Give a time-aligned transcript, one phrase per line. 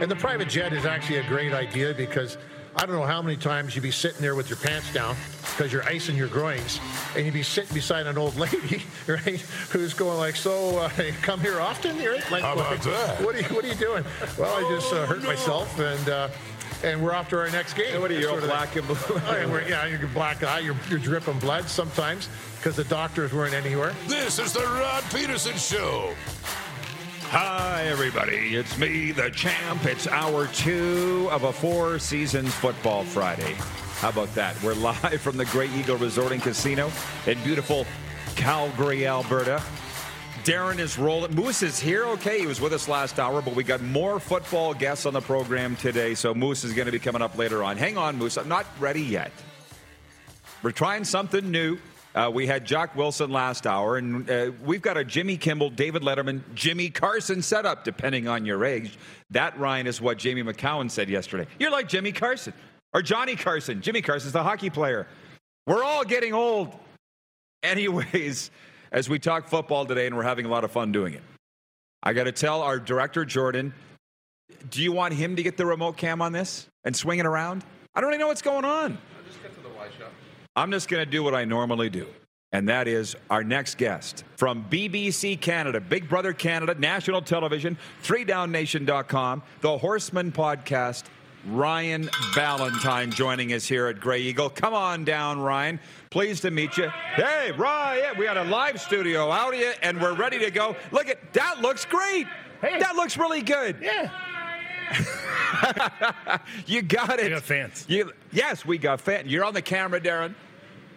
[0.00, 2.38] And the private jet is actually a great idea because
[2.74, 5.72] I don't know how many times you'd be sitting there with your pants down because
[5.72, 6.80] you're icing your groins,
[7.14, 9.40] and you'd be sitting beside an old lady, right,
[9.70, 10.88] who's going like, "So, uh,
[11.20, 12.30] come here often, right?
[12.30, 13.22] Like, How about what, that?
[13.22, 14.04] What are you, what are you doing?
[14.38, 16.28] Well, I just uh, hurt myself, and uh,
[16.82, 18.00] and we're off to our next game.
[18.00, 18.96] What are you, Sort of black and blue?
[19.10, 23.32] Oh, and we're, yeah, you're black eye, you're, you're dripping blood sometimes because the doctors
[23.32, 23.94] weren't anywhere.
[24.06, 26.14] This is the Rod Peterson Show.
[27.32, 28.56] Hi, everybody.
[28.56, 29.84] It's me, the champ.
[29.84, 33.54] It's hour two of a Four Seasons Football Friday.
[33.98, 34.60] How about that?
[34.64, 36.90] We're live from the Grey Eagle Resort and Casino
[37.28, 37.86] in beautiful
[38.34, 39.62] Calgary, Alberta.
[40.42, 41.32] Darren is rolling.
[41.32, 42.04] Moose is here.
[42.04, 45.20] Okay, he was with us last hour, but we got more football guests on the
[45.20, 47.76] program today, so Moose is going to be coming up later on.
[47.76, 48.38] Hang on, Moose.
[48.38, 49.30] I'm not ready yet.
[50.64, 51.78] We're trying something new.
[52.14, 56.02] Uh, we had Jock Wilson last hour, and uh, we've got a Jimmy Kimmel, David
[56.02, 58.98] Letterman, Jimmy Carson setup, depending on your age.
[59.30, 61.46] That, Ryan, is what Jamie McCowan said yesterday.
[61.60, 62.52] You're like Jimmy Carson
[62.92, 63.80] or Johnny Carson.
[63.80, 65.06] Jimmy Carson's the hockey player.
[65.66, 66.74] We're all getting old.
[67.62, 68.50] Anyways,
[68.92, 71.22] as we talk football today, and we're having a lot of fun doing it,
[72.02, 73.72] I got to tell our director, Jordan,
[74.68, 77.64] do you want him to get the remote cam on this and swing it around?
[77.94, 78.98] I don't really know what's going on.
[80.56, 82.06] I'm just going to do what I normally do.
[82.52, 89.42] And that is our next guest from BBC Canada, Big Brother Canada, national television, 3downnation.com,
[89.60, 91.04] the Horseman podcast,
[91.46, 94.50] Ryan Ballantine joining us here at Grey Eagle.
[94.50, 95.78] Come on down, Ryan.
[96.10, 96.88] Pleased to meet you.
[97.14, 100.74] Hey, Ryan, we got a live studio out here and we're ready to go.
[100.90, 102.26] Look at that looks great.
[102.60, 102.80] Hey.
[102.80, 103.76] That looks really good.
[103.80, 104.10] Yeah.
[106.66, 107.24] You got it.
[107.24, 107.84] We got fans.
[107.88, 109.28] You, yes, we got fans.
[109.28, 110.34] You're on the camera, Darren.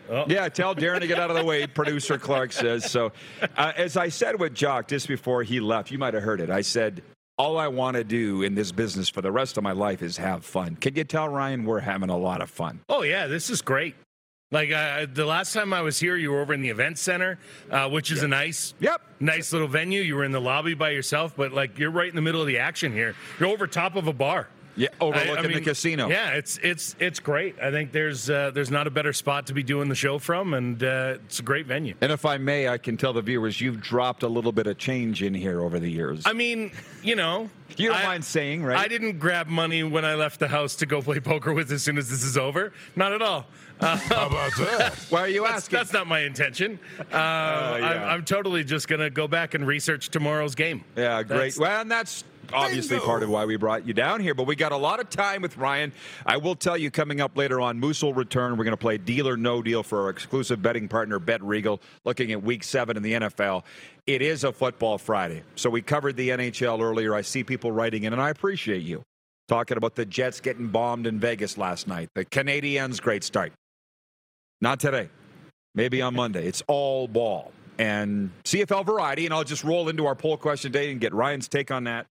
[0.10, 0.26] Oh.
[0.28, 2.90] Yeah, tell Darren to get out of the way, producer Clark says.
[2.90, 3.12] So,
[3.58, 6.50] uh, as I said with Jock just before he left, you might have heard it.
[6.50, 7.02] I said,
[7.38, 10.18] all I want to do in this business for the rest of my life is
[10.18, 10.76] have fun.
[10.76, 12.80] Can you tell, Ryan, we're having a lot of fun?
[12.90, 13.96] Oh yeah, this is great.
[14.52, 17.40] Like uh, the last time I was here, you were over in the event center,
[17.72, 19.02] uh, which is a nice, Yep.
[19.20, 20.04] nice little venue.
[20.04, 22.46] You were in the lobby by yourself, but like you're right in the middle of
[22.46, 23.16] the action here.
[23.40, 24.48] You're over top of a bar.
[24.76, 26.10] Yeah, I- I overlooking the casino.
[26.10, 27.56] Yeah, it's it's it's great.
[27.62, 30.54] I think there's uh, there's not a better spot to be doing the show from,
[30.54, 31.94] and uh, it's a great venue.
[32.02, 34.78] And if I may, I can tell the viewers you've dropped a little bit of
[34.78, 36.24] change in here over the years.
[36.26, 36.72] I mean,
[37.04, 38.78] you know, you don't I- mind saying, right?
[38.78, 41.84] I didn't grab money when I left the house to go play poker with as
[41.84, 42.74] soon as this is over.
[42.96, 43.46] Not at all.
[43.80, 44.94] Uh, How about that?
[45.10, 45.78] Why are you that's, asking?
[45.78, 46.80] that's not my intention.
[47.12, 48.04] Uh, I'm.
[48.14, 50.84] I'm totally just going to go back and research tomorrow's game.
[50.96, 51.38] Yeah, great.
[51.38, 53.06] That's- well, and that's obviously Bingo.
[53.06, 54.34] part of why we brought you down here.
[54.34, 55.92] But we got a lot of time with Ryan.
[56.26, 58.58] I will tell you coming up later on, Moose will return.
[58.58, 61.82] We're going to play Deal or No Deal for our exclusive betting partner, Bet Regal,
[62.06, 63.64] looking at Week Seven in the NFL.
[64.06, 67.16] It is a football Friday, so we covered the NHL earlier.
[67.16, 69.04] I see people writing in, and I appreciate you
[69.48, 72.10] talking about the Jets getting bombed in Vegas last night.
[72.16, 73.54] The Canadiens, great start.
[74.62, 75.10] Not today.
[75.76, 76.46] Maybe on Monday.
[76.48, 79.26] It's all ball and CFL variety.
[79.26, 82.06] And I'll just roll into our poll question today and get Ryan's take on that.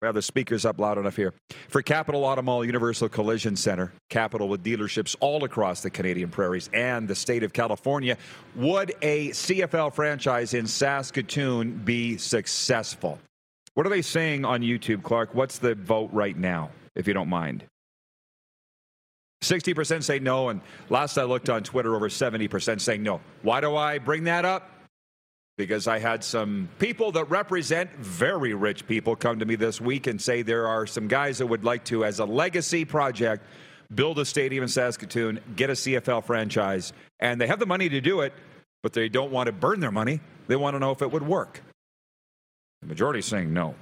[0.00, 1.34] We have the speakers up loud enough here.
[1.68, 7.08] For Capital Automall Universal Collision Center, Capital with dealerships all across the Canadian prairies and
[7.08, 8.16] the state of California,
[8.54, 13.18] would a CFL franchise in Saskatoon be successful?
[13.74, 15.34] What are they saying on YouTube, Clark?
[15.34, 17.64] What's the vote right now, if you don't mind?
[19.42, 20.60] 60% say no, and
[20.90, 23.20] last I looked on Twitter, over 70% saying no.
[23.42, 24.70] Why do I bring that up?
[25.58, 30.06] Because I had some people that represent very rich people come to me this week
[30.06, 33.44] and say there are some guys that would like to, as a legacy project,
[33.92, 38.00] build a stadium in Saskatoon, get a CFL franchise, and they have the money to
[38.00, 38.32] do it,
[38.84, 40.20] but they don't want to burn their money.
[40.46, 41.60] They want to know if it would work.
[42.82, 43.74] The majority is saying no.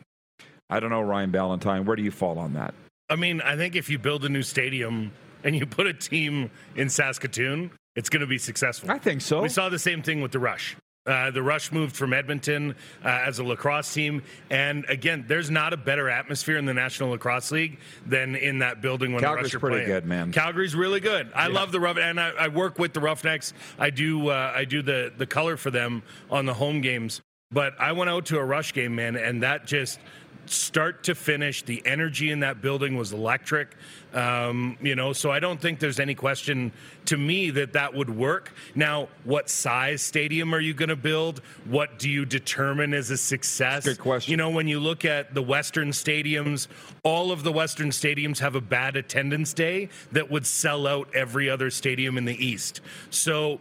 [0.70, 1.84] I don't know, Ryan Ballantine.
[1.84, 2.72] Where do you fall on that?
[3.10, 5.12] I mean, I think if you build a new stadium
[5.44, 8.90] and you put a team in Saskatoon, it's going to be successful.
[8.90, 9.42] I think so.
[9.42, 10.74] We saw the same thing with the Rush.
[11.06, 12.74] Uh, the Rush moved from Edmonton
[13.04, 17.10] uh, as a lacrosse team, and again, there's not a better atmosphere in the National
[17.10, 19.88] Lacrosse League than in that building when Calgary's the Rush are pretty playing.
[19.88, 20.32] good, man.
[20.32, 21.30] Calgary's really good.
[21.34, 23.52] I love the Rough, and I, I work with the Roughnecks.
[23.78, 27.20] I do uh, I do the the color for them on the home games.
[27.52, 30.00] But I went out to a Rush game, man, and that just
[30.50, 33.76] start to finish, the energy in that building was electric.
[34.12, 36.72] Um, you know, so I don't think there's any question
[37.06, 38.52] to me that that would work.
[38.74, 41.40] Now, what size stadium are you going to build?
[41.66, 43.84] What do you determine as a success?
[43.84, 44.30] Good question.
[44.30, 46.68] You know, when you look at the Western stadiums,
[47.02, 51.50] all of the Western stadiums have a bad attendance day that would sell out every
[51.50, 52.80] other stadium in the East.
[53.10, 53.60] So,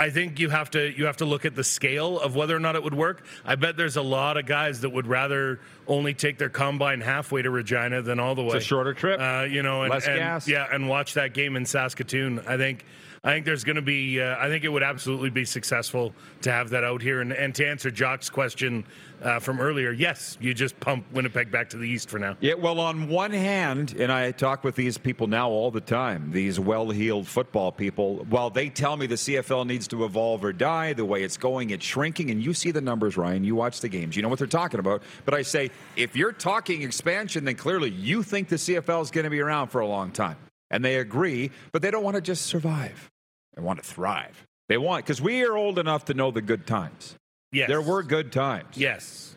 [0.00, 2.58] I think you have to you have to look at the scale of whether or
[2.58, 3.22] not it would work.
[3.44, 7.42] I bet there's a lot of guys that would rather only take their combine halfway
[7.42, 8.56] to Regina than all the way.
[8.56, 9.20] It's a shorter trip.
[9.20, 10.48] uh, you know, and, Less and- gas.
[10.48, 12.40] yeah, and watch that game in Saskatoon.
[12.46, 12.84] I think
[13.22, 14.18] I think there's going to be.
[14.18, 17.20] Uh, I think it would absolutely be successful to have that out here.
[17.20, 18.86] And, and to answer Jock's question
[19.20, 22.38] uh, from earlier, yes, you just pump Winnipeg back to the east for now.
[22.40, 26.30] Yeah, well, on one hand, and I talk with these people now all the time,
[26.32, 30.54] these well heeled football people, while they tell me the CFL needs to evolve or
[30.54, 32.30] die, the way it's going, it's shrinking.
[32.30, 33.44] And you see the numbers, Ryan.
[33.44, 35.02] You watch the games, you know what they're talking about.
[35.26, 39.24] But I say, if you're talking expansion, then clearly you think the CFL is going
[39.24, 40.38] to be around for a long time.
[40.70, 43.10] And they agree, but they don't want to just survive,
[43.54, 44.46] they want to thrive.
[44.68, 47.16] They want, because we are old enough to know the good times.
[47.50, 48.76] Yes, There were good times.
[48.76, 49.34] Yes.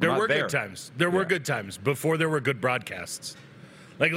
[0.00, 0.40] There were there.
[0.42, 0.90] good times.
[0.96, 1.28] There were Yeah.
[1.28, 3.36] good times before there were good broadcasts.
[3.98, 4.12] Like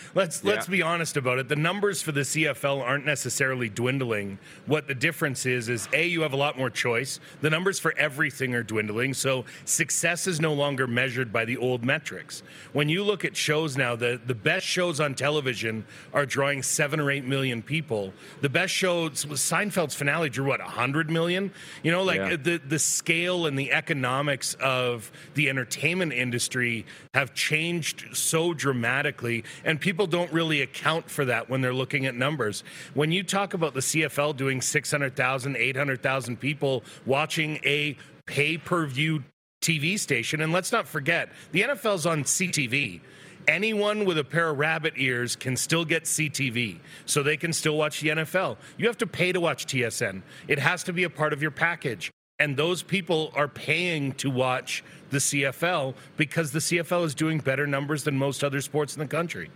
[0.14, 1.48] let's let's be honest about it.
[1.48, 4.38] The numbers for the CFL aren't necessarily dwindling.
[4.66, 7.20] What the difference is is a you have a lot more choice.
[7.40, 11.84] The numbers for everything are dwindling, so success is no longer measured by the old
[11.84, 12.42] metrics.
[12.72, 17.00] When you look at shows now, the the best shows on television are drawing 7
[17.00, 18.12] or 8 million people.
[18.40, 21.52] The best shows Seinfeld's finale drew what 100 million?
[21.82, 22.36] You know, like Yeah.
[22.36, 29.21] the the scale and the economics of the entertainment industry have changed so dramatically
[29.64, 32.64] and people don't really account for that when they're looking at numbers
[32.94, 37.96] when you talk about the CFL doing 600,000 800,000 people watching a
[38.26, 39.24] pay-per-view
[39.60, 43.00] TV station and let's not forget the NFL's on CTV
[43.48, 47.76] Anyone with a pair of rabbit ears can still get CTV, so they can still
[47.76, 48.56] watch the NFL.
[48.78, 50.22] You have to pay to watch TSN.
[50.46, 52.12] It has to be a part of your package.
[52.38, 57.66] And those people are paying to watch the CFL because the CFL is doing better
[57.66, 59.50] numbers than most other sports in the country.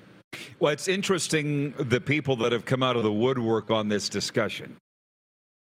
[0.61, 4.77] Well, it's interesting the people that have come out of the woodwork on this discussion.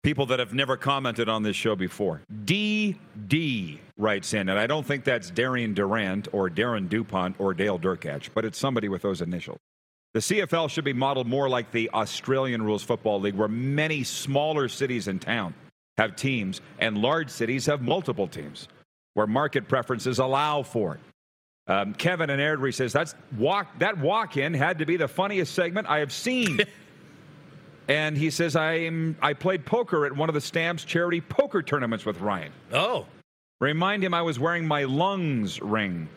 [0.01, 2.21] People that have never commented on this show before.
[2.45, 7.77] DD writes in, and I don't think that's Darian Durant or Darren DuPont or Dale
[7.77, 9.57] Durkach, but it's somebody with those initials.
[10.13, 14.69] The CFL should be modeled more like the Australian Rules Football League, where many smaller
[14.69, 15.53] cities in town
[15.97, 18.69] have teams and large cities have multiple teams,
[19.19, 21.01] where market preferences allow for it.
[21.69, 25.53] Um, Kevin and Airdrie says that's walk that walk in had to be the funniest
[25.53, 26.61] segment I have seen.
[27.89, 32.05] and he says I'm I played poker at one of the Stamps charity poker tournaments
[32.05, 32.53] with Ryan.
[32.71, 33.07] Oh,
[33.59, 36.07] Remind him I was wearing my lungs ring.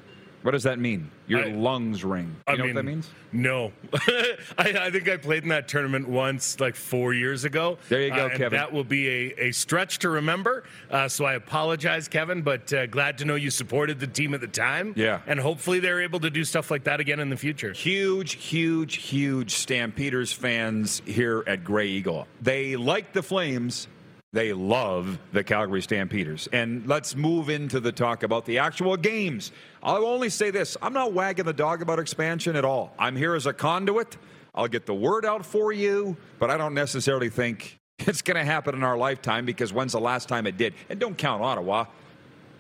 [0.43, 1.11] What does that mean?
[1.29, 2.35] Your I- lungs ring.
[2.49, 3.11] You I know mean, what that means?
[3.33, 7.79] No, I, I think I played in that tournament once, like four years ago.
[7.89, 8.59] There you go, Uh, and Kevin.
[8.59, 10.65] That will be a, a stretch to remember.
[10.91, 14.41] Uh, so I apologize, Kevin, but uh, glad to know you supported the team at
[14.41, 14.93] the time.
[14.97, 15.21] Yeah.
[15.27, 17.73] and hopefully they're able to do stuff like that again in the future.
[17.73, 22.27] Huge, huge, huge Stampeders fans here at Grey Eagle.
[22.41, 23.89] They like the Flames.
[24.35, 26.49] They love the Calgary Stampeders.
[26.53, 29.53] And let's move into the talk about the actual games.
[29.83, 32.95] I'll only say this I'm not wagging the dog about expansion at all.
[32.99, 34.17] I'm here as a conduit.
[34.55, 38.45] I'll get the word out for you, but I don't necessarily think it's going to
[38.45, 40.73] happen in our lifetime because when's the last time it did?
[40.89, 41.85] And don't count Ottawa.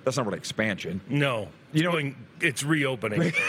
[0.05, 1.01] That's not really expansion.
[1.09, 3.33] No, you know it's reopening.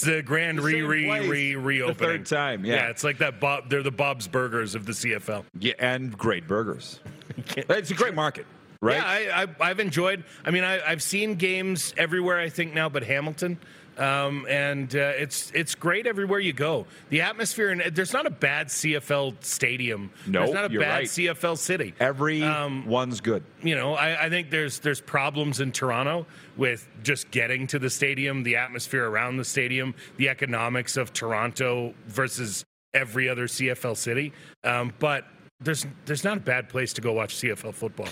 [0.00, 1.54] It's the grand re same re place.
[1.56, 2.88] re The third time, yeah.
[2.88, 3.38] it's like that.
[3.38, 5.44] Bob, they're the Bob's Burgers of the CFL.
[5.58, 7.00] Yeah, and great burgers.
[7.56, 8.46] it's a great market,
[8.80, 8.96] right?
[8.96, 10.24] Yeah, I, I, I've enjoyed.
[10.44, 12.40] I mean, I, I've seen games everywhere.
[12.40, 13.58] I think now, but Hamilton,
[14.00, 16.86] um, and uh, it's it's great everywhere you go.
[17.10, 20.10] The atmosphere and there's not a bad CFL stadium.
[20.26, 21.06] No, there's not a bad right.
[21.06, 21.94] CFL city.
[22.00, 23.42] Every Um, one's good.
[23.62, 26.26] you know, I, I think there's there's problems in Toronto
[26.56, 31.94] with just getting to the stadium, the atmosphere around the stadium, the economics of Toronto
[32.06, 32.64] versus
[32.94, 34.32] every other CFL city.
[34.64, 35.26] Um, but
[35.60, 38.08] there's there's not a bad place to go watch CFL football.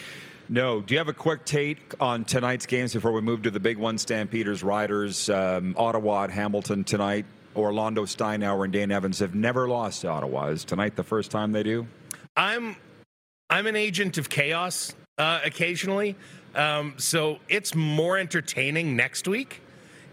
[0.49, 0.81] No.
[0.81, 3.77] Do you have a quick take on tonight's games before we move to the big
[3.77, 3.99] one?
[3.99, 7.27] Stampeders, Riders, um, Ottawa, at Hamilton tonight.
[7.55, 10.47] Orlando Steinauer and Dane Evans have never lost to Ottawa.
[10.47, 11.87] Is tonight the first time they do?
[12.37, 12.77] I'm
[13.51, 16.17] I'm an agent of chaos uh, occasionally,
[16.55, 19.61] um, so it's more entertaining next week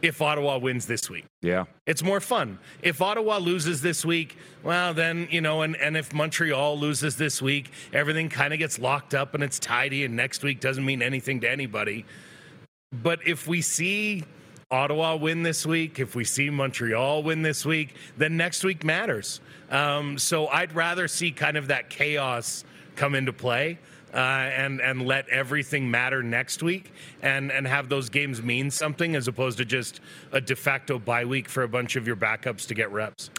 [0.06, 1.26] if Ottawa wins this week.
[1.42, 1.66] Yeah.
[1.86, 2.60] It's more fun.
[2.82, 7.42] If Ottawa loses this week, well, then, you know, and, and if Montreal loses this
[7.42, 11.02] week, everything kind of gets locked up and it's tidy, and next week doesn't mean
[11.02, 12.06] anything to anybody.
[12.92, 14.24] But if we see
[14.72, 19.42] Ottawa win this week, if we see Montreal win this week, then next week matters.
[19.70, 22.64] Um, so I'd rather see kind of that chaos
[22.96, 23.78] come into play.
[24.14, 29.14] Uh, and and let everything matter next week, and and have those games mean something
[29.14, 30.00] as opposed to just
[30.32, 33.30] a de facto bye week for a bunch of your backups to get reps.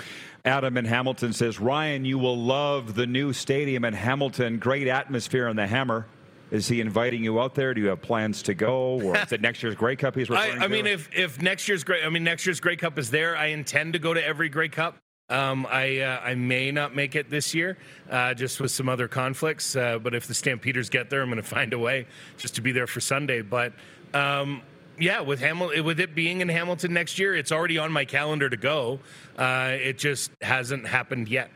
[0.45, 4.59] Adam in Hamilton says, Ryan, you will love the new stadium in Hamilton.
[4.59, 6.07] Great atmosphere in the Hammer.
[6.51, 7.75] Is he inviting you out there?
[7.75, 10.61] Do you have plans to go, or is it next year's Grey Cup he's referring
[10.61, 10.69] I, I to?
[10.69, 13.37] mean, if if next year's great, I mean next year's Grey Cup is there.
[13.37, 14.97] I intend to go to every Grey Cup.
[15.28, 17.78] Um, I uh, I may not make it this year,
[18.09, 19.75] uh, just with some other conflicts.
[19.75, 22.06] Uh, but if the Stampeders get there, I'm going to find a way
[22.37, 23.42] just to be there for Sunday.
[23.42, 23.73] But
[24.14, 24.62] um,
[25.00, 25.42] yeah, with
[25.85, 29.00] with it being in Hamilton next year, it's already on my calendar to go.
[29.37, 31.50] Uh, it just hasn't happened yet.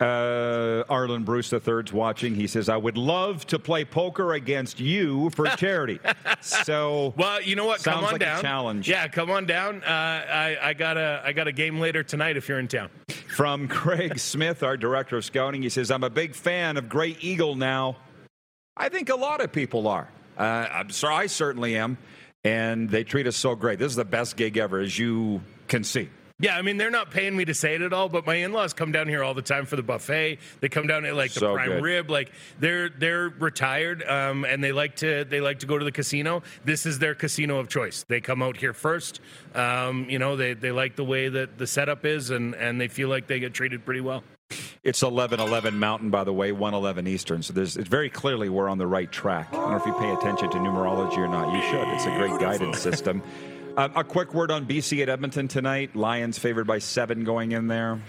[0.00, 2.34] Uh, Arland Bruce III's watching.
[2.34, 5.98] He says, I would love to play poker against you for charity.
[6.40, 7.82] so, Well, you know what?
[7.82, 8.42] Come Sounds on like a down.
[8.42, 8.88] challenge.
[8.88, 9.82] Yeah, come on down.
[9.82, 12.88] Uh, I, I got a I got a game later tonight if you're in town.
[13.28, 17.16] from Craig Smith, our director of scouting, he says, I'm a big fan of Grey
[17.20, 17.96] Eagle now.
[18.76, 20.08] I think a lot of people are.
[20.38, 21.98] Uh, I'm sorry, I certainly am.
[22.44, 23.78] And they treat us so great.
[23.78, 26.08] This is the best gig ever, as you can see.
[26.40, 28.72] Yeah, I mean they're not paying me to say it at all, but my in-laws
[28.72, 30.38] come down here all the time for the buffet.
[30.60, 31.82] They come down at like the So prime good.
[31.82, 32.10] rib.
[32.10, 35.92] Like they're they're retired um, and they like to they like to go to the
[35.92, 36.42] casino.
[36.64, 38.04] This is their casino of choice.
[38.08, 39.20] They come out here first.
[39.54, 42.88] Um, you know they, they like the way that the setup is and and they
[42.88, 44.24] feel like they get treated pretty well.
[44.82, 47.42] It's 11:11 Mountain, by the way, 111 Eastern.
[47.42, 49.48] So there's, it's very clearly we're on the right track.
[49.52, 51.54] I don't know if you pay attention to numerology or not.
[51.54, 51.86] You should.
[51.88, 53.22] It's a great guidance system.
[53.76, 55.94] Um, a quick word on BC at Edmonton tonight.
[55.94, 58.00] Lions favored by seven going in there.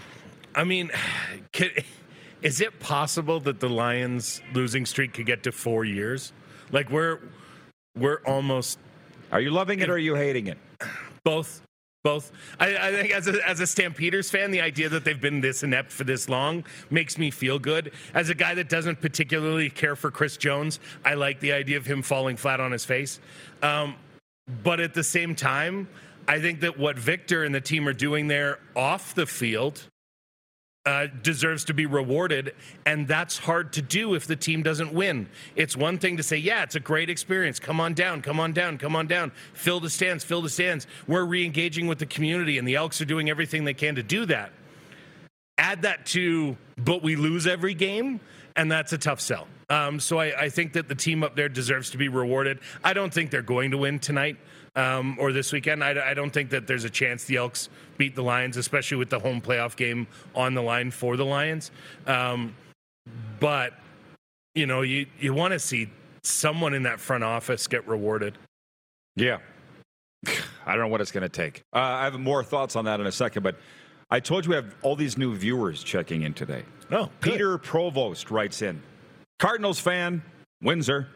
[0.54, 0.90] I mean,
[1.52, 1.70] can,
[2.42, 6.32] is it possible that the Lions losing streak could get to four years?
[6.70, 7.20] Like we're
[7.96, 8.78] we're almost
[9.30, 10.58] Are you loving it or are you hating it?
[11.24, 11.62] Both.
[12.02, 12.32] Both.
[12.58, 15.62] I, I think as a, as a Stampeders fan, the idea that they've been this
[15.62, 17.92] inept for this long makes me feel good.
[18.12, 21.86] As a guy that doesn't particularly care for Chris Jones, I like the idea of
[21.86, 23.20] him falling flat on his face.
[23.62, 23.94] Um,
[24.46, 25.88] but at the same time,
[26.26, 29.88] I think that what Victor and the team are doing there off the field
[30.84, 35.28] uh, deserves to be rewarded, and that's hard to do if the team doesn't win.
[35.54, 37.60] It's one thing to say, "Yeah, it's a great experience.
[37.60, 39.30] Come on down, come on down, come on down.
[39.52, 43.04] Fill the stands, fill the stands." We're re-engaging with the community, and the Elks are
[43.04, 44.52] doing everything they can to do that.
[45.56, 48.20] Add that to, but we lose every game,
[48.56, 49.46] and that's a tough sell.
[49.70, 52.60] Um, so I, I think that the team up there deserves to be rewarded.
[52.84, 54.36] I don't think they're going to win tonight
[54.76, 55.82] um, or this weekend.
[55.82, 57.68] I, I don't think that there's a chance the Elks
[57.98, 61.70] beat the Lions, especially with the home playoff game on the line for the Lions.
[62.06, 62.54] Um,
[63.40, 63.74] but
[64.54, 65.88] you know, you you want to see
[66.22, 68.36] someone in that front office get rewarded.
[69.16, 69.38] Yeah.
[70.66, 71.62] I don't know what it's going to take.
[71.72, 73.56] Uh, I have more thoughts on that in a second, but
[74.10, 76.64] I told you we have all these new viewers checking in today.
[76.92, 78.82] Oh, Peter Provost writes in
[79.38, 80.22] Cardinals fan,
[80.62, 81.08] Windsor.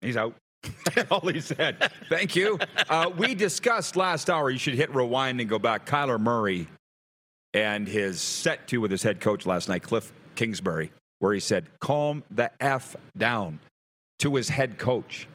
[0.00, 0.34] He's out.
[1.10, 1.90] All he said.
[2.08, 2.60] Thank you.
[2.88, 5.84] Uh, we discussed last hour, you should hit rewind and go back.
[5.84, 6.68] Kyler Murray
[7.52, 11.66] and his set to with his head coach last night, Kliff Kingsbury, where he said,
[11.80, 13.58] calm the F down
[14.20, 15.26] to his head coach.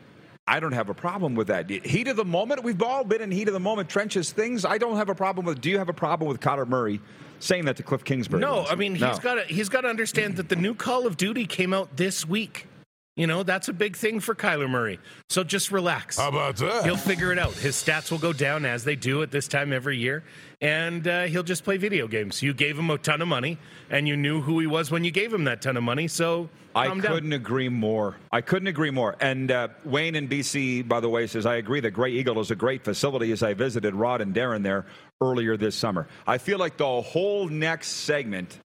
[0.47, 1.69] I don't have a problem with that.
[1.69, 4.63] Heat of the moment, we've all been in heat of the moment, trenches things.
[4.63, 5.59] I don't have a problem with.
[5.59, 7.01] Do you have a problem with Kyler Murray
[7.43, 8.41] saying that to Kliff Kingsbury?
[8.41, 9.17] No, I mean he's No.
[9.17, 12.27] got to he's got to understand that the new Call of Duty came out this
[12.27, 12.67] week.
[13.15, 14.99] You know that's a big thing for Kyler Murray.
[15.29, 16.17] So just relax.
[16.17, 16.83] How about that?
[16.83, 17.53] He'll figure it out.
[17.53, 20.23] His stats will go down as they do at this time every year,
[20.61, 22.41] and uh, he'll just play video games.
[22.41, 23.59] You gave him a ton of money,
[23.91, 26.07] and you knew who he was when you gave him that ton of money.
[26.07, 27.01] So I down.
[27.01, 28.15] couldn't agree more.
[28.31, 29.15] I couldn't agree more.
[29.19, 32.49] And uh, Wayne in BC, by the way, says, I agree that Grey Eagle is
[32.49, 34.87] a great facility as I visited Rod and Darren there
[35.21, 36.07] earlier this summer.
[36.25, 38.59] I feel like the whole next segment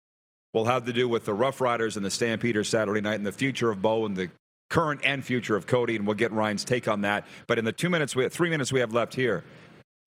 [0.55, 3.33] will have to do with the Rough Riders and the Stampeders Saturday night and the
[3.33, 4.31] future of Bo and the
[4.71, 7.27] current and future of Cody, and we'll get Ryan's take on that.
[7.47, 9.45] But in the two minutes, we have, three minutes we have left here,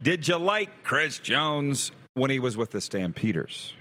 [0.02, 3.74] did you like Chris Jones when he was with the Stampeders?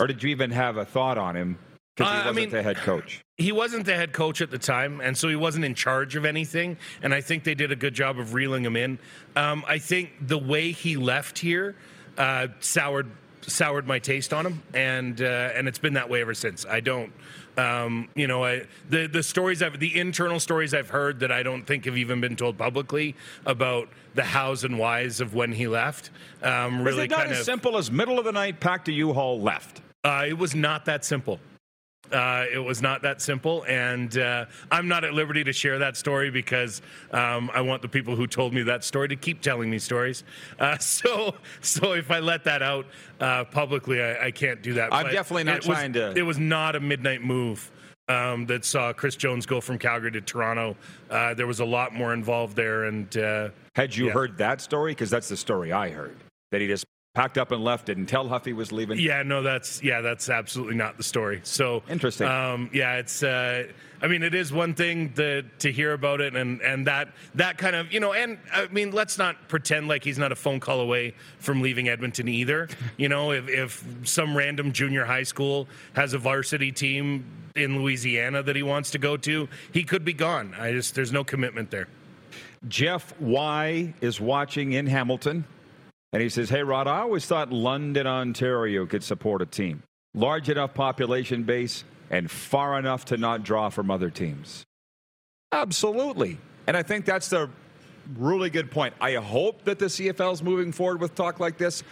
[0.00, 1.58] Or did you even have a thought on him
[1.96, 3.20] because he Uh, I wasn't mean- the head coach?
[3.36, 6.24] he wasn't the head coach at the time, and so he wasn't in charge of
[6.24, 6.76] anything.
[7.02, 8.98] And I think they did a good job of reeling him in.
[9.36, 11.74] Um, I think the way he left here
[12.18, 13.10] uh, soured
[13.50, 16.64] soured my taste on him, and uh, and it's been that way ever since.
[16.66, 17.12] I don't,
[17.56, 21.42] um, you know, I, the the stories I've the internal stories I've heard that I
[21.42, 23.14] don't think have even been told publicly
[23.44, 26.10] about the hows and whys of when he left.
[26.42, 28.92] Um, really it not kind as of simple as middle of the night, packed a
[28.92, 29.82] U-Haul, left?
[30.04, 31.40] uh, it was not that simple.
[32.12, 35.96] Uh, it was not that simple, and uh, I'm not at liberty to share that
[35.96, 39.70] story because um, I want the people who told me that story to keep telling
[39.70, 40.24] me stories.
[40.58, 42.86] Uh, so, so if I let that out
[43.20, 44.92] uh, publicly, I, I, can't do that.
[44.92, 46.18] I'm but definitely not trying was, to.
[46.18, 47.70] It was not a midnight move.
[48.08, 50.76] Um, that saw Chris Jones go from Calgary to Toronto.
[51.08, 54.12] Uh, there was a lot more involved there, and uh, had you yeah.
[54.12, 54.90] heard that story?
[54.90, 56.16] Because that's the story I heard
[56.50, 57.86] that he just packed up and left.
[57.86, 58.98] Didn't tell Huff he was leaving.
[58.98, 61.40] Yeah, no, that's yeah, that's absolutely not the story.
[61.44, 62.26] So interesting.
[62.26, 63.22] Um, yeah, it's.
[63.22, 63.64] Uh,
[64.02, 67.58] I mean, it is one thing to to hear about it, and and that that
[67.58, 70.60] kind of you know, and I mean, let's not pretend like he's not a phone
[70.60, 72.68] call away from leaving Edmonton either.
[72.96, 77.24] You know, if if some random junior high school has a varsity team
[77.56, 80.54] in Louisiana that he wants to go to, he could be gone.
[80.58, 81.88] I just there's no commitment there.
[82.68, 85.44] Jeff Y is watching in Hamilton.
[86.12, 89.82] And he says, Hey, Rod, I always thought London, Ontario could support a team.
[90.14, 94.64] Large enough population base and far enough to not draw from other teams.
[95.52, 96.38] Absolutely.
[96.66, 97.48] And I think that's the
[98.16, 98.94] really good point.
[99.00, 101.82] I hope that the CFL is moving forward with talk like this.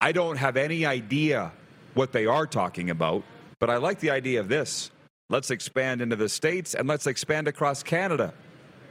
[0.00, 1.52] I don't have any idea
[1.94, 3.22] what they are talking about,
[3.60, 4.90] but I like the idea of this.
[5.30, 8.34] Let's expand into the States and let's expand across Canada.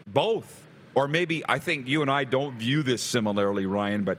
[0.08, 0.66] Both.
[0.96, 4.18] Or maybe I think you and I don't view this similarly, Ryan, but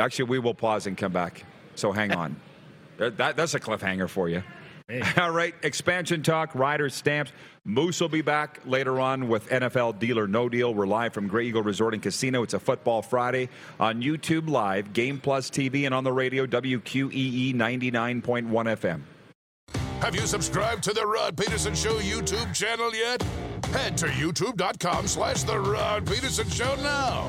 [0.00, 1.44] Actually, we will pause and come back.
[1.74, 2.36] So hang on.
[2.96, 4.42] that, that's a cliffhanger for you.
[4.88, 5.02] Hey.
[5.20, 7.32] All right, expansion talk, riders, stamps.
[7.64, 10.74] Moose will be back later on with NFL Deal or No Deal.
[10.74, 12.42] We're live from Grey Eagle Resort and Casino.
[12.42, 17.54] It's a Football Friday on YouTube Live, Game Plus TV, and on the radio, WQEE
[17.54, 19.02] 99.1 FM.
[20.00, 23.22] Have you subscribed to the Rod Peterson Show YouTube channel yet?
[23.66, 27.28] Head to youtube.com slash The Rod Peterson Show now.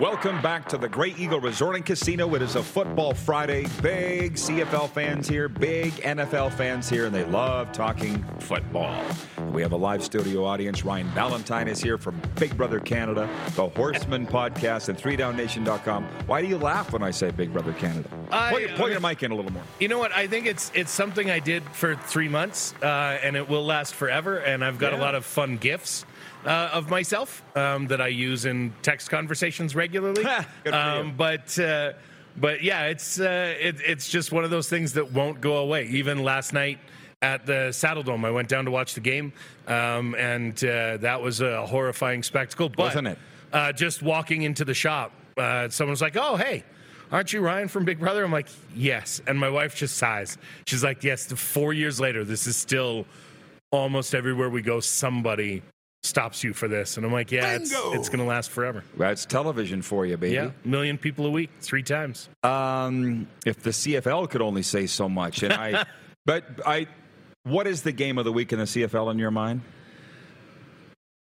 [0.00, 2.34] Welcome back to the Grey Eagle Resort and Casino.
[2.34, 3.66] It is a football Friday.
[3.82, 9.04] Big CFL fans here, big NFL fans here, and they love talking football.
[9.52, 10.86] We have a live studio audience.
[10.86, 16.04] Ryan Ballantine is here from Big Brother Canada, the Horseman podcast, and 3downnation.com.
[16.26, 18.08] Why do you laugh when I say Big Brother Canada?
[18.30, 19.64] I, point, point your mic in a little more.
[19.80, 20.12] You know what?
[20.12, 23.94] I think it's it's something I did for three months, uh, and it will last
[23.94, 24.38] forever.
[24.38, 24.98] And I've got yeah.
[24.98, 26.06] a lot of fun gifts
[26.44, 30.24] uh, of myself um, that I use in text conversations regularly.
[30.72, 31.92] um, but uh,
[32.36, 35.86] but yeah, it's uh, it, it's just one of those things that won't go away.
[35.86, 36.78] Even last night
[37.22, 39.32] at the Saddle Dome, I went down to watch the game,
[39.66, 42.68] um, and uh, that was a horrifying spectacle.
[42.68, 43.18] But, Wasn't it?
[43.52, 46.64] Uh, just walking into the shop, uh, someone was like, "Oh, hey."
[47.12, 48.22] aren't you Ryan from Big Brother?
[48.22, 49.20] I'm like, yes.
[49.26, 50.38] And my wife just sighs.
[50.66, 53.04] She's like, yes, four years later, this is still
[53.72, 55.62] almost everywhere we go, somebody
[56.02, 56.96] stops you for this.
[56.96, 58.84] And I'm like, yeah, it's, it's going to last forever.
[58.96, 60.34] That's television for you, baby.
[60.34, 62.28] Yeah, million people a week, three times.
[62.42, 65.42] Um, if the CFL could only say so much.
[65.42, 65.84] And I,
[66.26, 66.86] but I,
[67.44, 69.62] what is the game of the week in the CFL in your mind?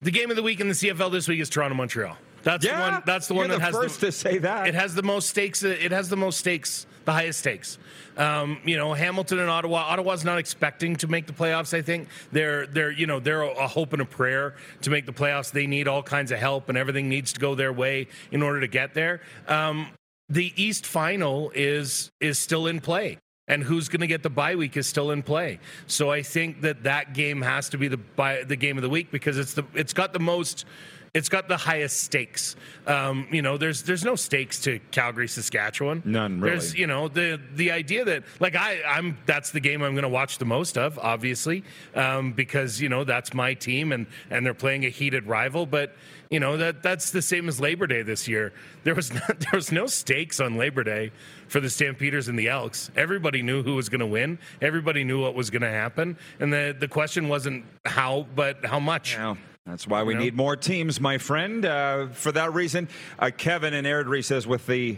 [0.02, 2.16] The game of the week in the CFL this week is Toronto Montreal.
[2.44, 3.04] That's yeah, the one.
[3.06, 4.68] That's the one that the has first the, to say that.
[4.68, 5.62] It has the most stakes.
[5.62, 7.80] It has the most stakes the highest stakes.
[8.18, 9.78] Um, you know, Hamilton and Ottawa.
[9.78, 11.74] Ottawa's not expecting to make the playoffs.
[11.74, 15.12] I think they're they're you know they're a hope and a prayer to make the
[15.12, 15.52] playoffs.
[15.52, 18.60] They need all kinds of help, and everything needs to go their way in order
[18.60, 19.22] to get there.
[19.48, 19.88] Um,
[20.30, 23.18] the East Final is is still in play
[23.48, 25.60] and who's going to get the bye week is still in play.
[25.88, 28.90] So I think that that game has to be the bye, the game of the
[28.90, 30.66] week because it's the it's got the most
[31.14, 32.56] it's got the highest stakes.
[32.88, 36.02] Um, you know, there's there's no stakes to Calgary, Saskatchewan.
[36.06, 36.52] None really.
[36.52, 40.04] There's you know the the idea that like I I'm that's the game I'm going
[40.04, 41.64] to watch the most of, obviously,
[41.96, 45.96] um, because you know that's my team and and they're playing a heated rival, but.
[46.32, 48.54] You know that that's the same as Labor Day this year.
[48.84, 51.12] There was no, there was no stakes on Labor Day
[51.48, 52.92] for the Stampeders and the Elks.
[52.96, 54.38] Everybody knew who was going to win.
[54.62, 58.80] Everybody knew what was going to happen, and the the question wasn't how, but how
[58.80, 59.14] much.
[59.14, 59.38] Yeah.
[59.70, 60.26] That's why we you know?
[60.26, 61.66] need more teams, my friend.
[61.66, 64.98] Uh, for that reason, uh, Kevin in Airdrie says with the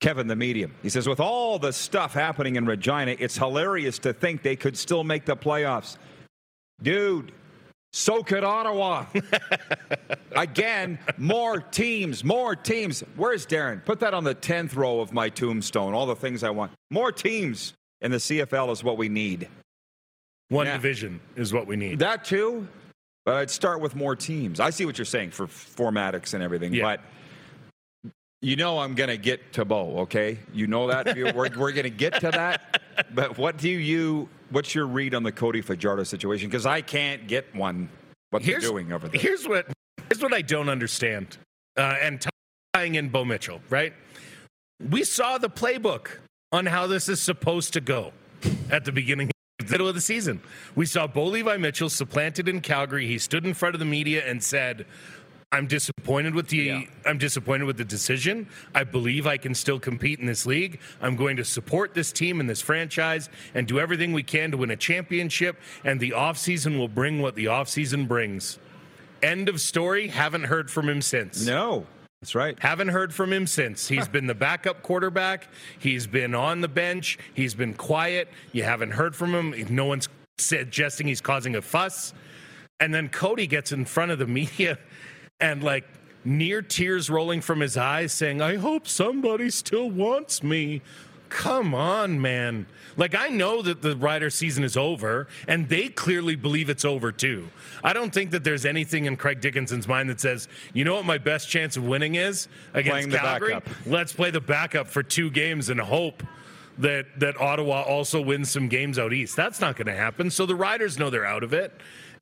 [0.00, 0.74] Kevin, the medium.
[0.82, 4.76] He says, with all the stuff happening in Regina, it's hilarious to think they could
[4.76, 5.96] still make the playoffs.
[6.80, 7.32] Dude,
[7.92, 9.06] so could Ottawa.
[10.36, 13.02] Again, more teams, more teams.
[13.16, 13.84] Where's Darren?
[13.84, 15.94] Put that on the 10th row of my tombstone.
[15.94, 16.70] All the things I want.
[16.90, 19.48] More teams in the CFL is what we need.
[20.48, 21.98] One division is what we need.
[21.98, 22.68] That too,
[23.28, 24.58] but I'd start with more teams.
[24.58, 26.96] I see what you're saying for formatics and everything, Yeah.
[28.02, 30.38] but you know I'm going to get to Bo, okay?
[30.54, 31.14] You know that.
[31.14, 32.80] we're we're going to get to that.
[33.12, 36.48] But what do you, what's your read on the Cody Fajardo situation?
[36.48, 37.90] Because I can't get one
[38.30, 39.20] what they're doing over there.
[39.20, 39.66] Here's what
[40.08, 41.36] here's what I don't understand,
[41.76, 42.26] uh, and
[42.72, 43.92] tying in Bo Mitchell, right?
[44.88, 46.12] We saw the playbook
[46.50, 48.12] on how this is supposed to go
[48.70, 49.30] at the beginning.
[49.70, 50.40] Middle of the season,
[50.74, 53.06] we saw Bo Levi Mitchell supplanted in Calgary.
[53.06, 54.86] He stood in front of the media and said,
[55.52, 56.82] "I'm disappointed with the Yeah.
[57.06, 58.46] I'm disappointed with the decision.
[58.74, 60.80] I believe I can still compete in this league.
[61.00, 64.56] I'm going to support this team and this franchise and do everything we can to
[64.56, 65.56] win a championship.
[65.84, 68.58] And the offseason will bring what the offseason brings.
[69.22, 70.08] End of story.
[70.08, 71.44] Haven't heard from him since.
[71.46, 71.86] no,
[72.20, 72.58] that's right.
[72.58, 73.86] Haven't heard from him since.
[73.86, 75.46] He's been the backup quarterback.
[75.78, 77.16] He's been on the bench.
[77.32, 78.28] He's been quiet.
[78.52, 79.54] You haven't heard from him.
[79.72, 82.12] No one's suggesting he's causing a fuss.
[82.80, 84.78] And then Cody gets in front of the media
[85.40, 85.84] and like
[86.24, 90.82] near tears rolling from his eyes saying, I hope somebody still wants me.
[91.28, 92.66] Come on, man.
[92.96, 97.12] Like, I know that the Rider season is over, and they clearly believe it's over
[97.12, 97.48] too.
[97.84, 101.04] I don't think that there's anything in Craig Dickenson's mind that says, you know what
[101.04, 103.60] my best chance of winning is against Playing the Calgary?
[103.86, 106.22] Let's play the backup for two games and hope
[106.78, 109.36] that that Ottawa also wins some games out east.
[109.36, 110.30] That's not going to happen.
[110.30, 111.72] So the Riders know they're out of it,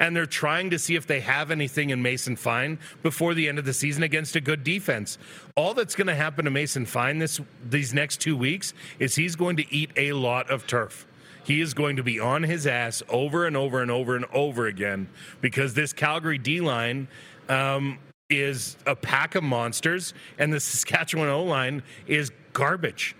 [0.00, 3.58] and they're trying to see if they have anything in Mason Fine before the end
[3.58, 5.18] of the season against a good defense.
[5.54, 9.36] All that's going to happen to Mason Fine this these next two weeks is he's
[9.36, 11.06] going to eat a lot of turf.
[11.44, 14.66] He is going to be on his ass over and over and over and over
[14.66, 15.08] again
[15.40, 17.08] because this Calgary D line.
[17.48, 23.14] Um, is a pack of monsters, and the Saskatchewan O line is garbage.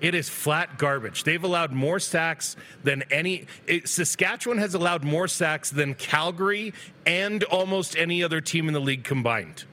[0.00, 1.24] It is flat garbage.
[1.24, 3.46] They've allowed more sacks than any.
[3.66, 6.72] It, Saskatchewan has allowed more sacks than Calgary
[7.06, 9.64] and almost any other team in the league combined.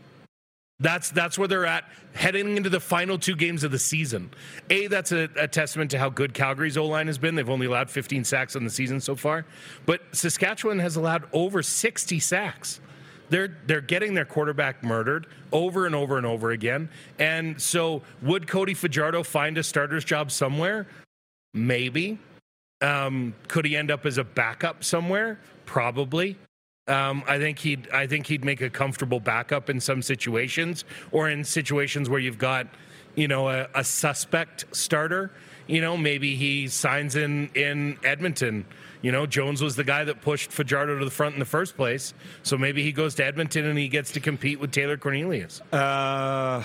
[0.79, 4.29] That's that's where they're at heading into the final two games of the season.
[4.69, 7.33] A, that's a, a testament to how good Calgary's O line has been.
[7.33, 9.45] They've only allowed 15 sacks on the season so far,
[9.87, 12.79] but Saskatchewan has allowed over 60 sacks.
[13.29, 16.89] They're they're getting their quarterback murdered over and over and over again.
[17.19, 20.87] And so, would Cody Fajardo find a starter's job somewhere?
[21.53, 22.19] Maybe.
[22.81, 25.39] Um, could he end up as a backup somewhere?
[25.65, 26.37] Probably.
[26.87, 31.29] Um, I think he'd I think he'd make a comfortable backup in some situations, or
[31.29, 32.67] in situations where you've got,
[33.15, 35.31] you know, a, a suspect starter.
[35.67, 38.65] You know, maybe he signs in in Edmonton.
[39.01, 41.75] You know, Jones was the guy that pushed Fajardo to the front in the first
[41.75, 45.62] place, so maybe he goes to Edmonton and he gets to compete with Taylor Cornelius.
[45.71, 46.63] Uh,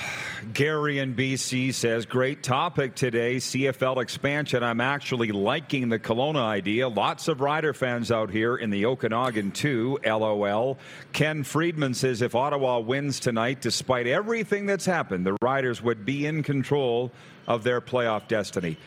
[0.55, 4.63] Gary in BC says, great topic today, CFL expansion.
[4.63, 6.89] I'm actually liking the Kelowna idea.
[6.89, 9.99] Lots of Rider fans out here in the Okanagan, too.
[10.05, 10.79] LOL.
[11.13, 16.27] Ken Friedman says, if Ottawa wins tonight, despite everything that's happened, the Riders would be
[16.27, 17.13] in control
[17.47, 18.79] of their playoff destiny.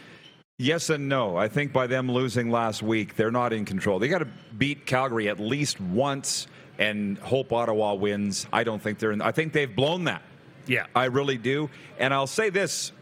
[0.57, 1.35] Yes and no.
[1.35, 3.99] I think by them losing last week, they're not in control.
[3.99, 6.47] They got to beat Calgary at least once
[6.79, 8.47] and hope Ottawa wins.
[8.53, 9.21] I don't think they're in.
[9.21, 10.21] I think they've blown that.
[10.65, 11.69] Yeah, I really do.
[11.99, 12.93] And I'll say this,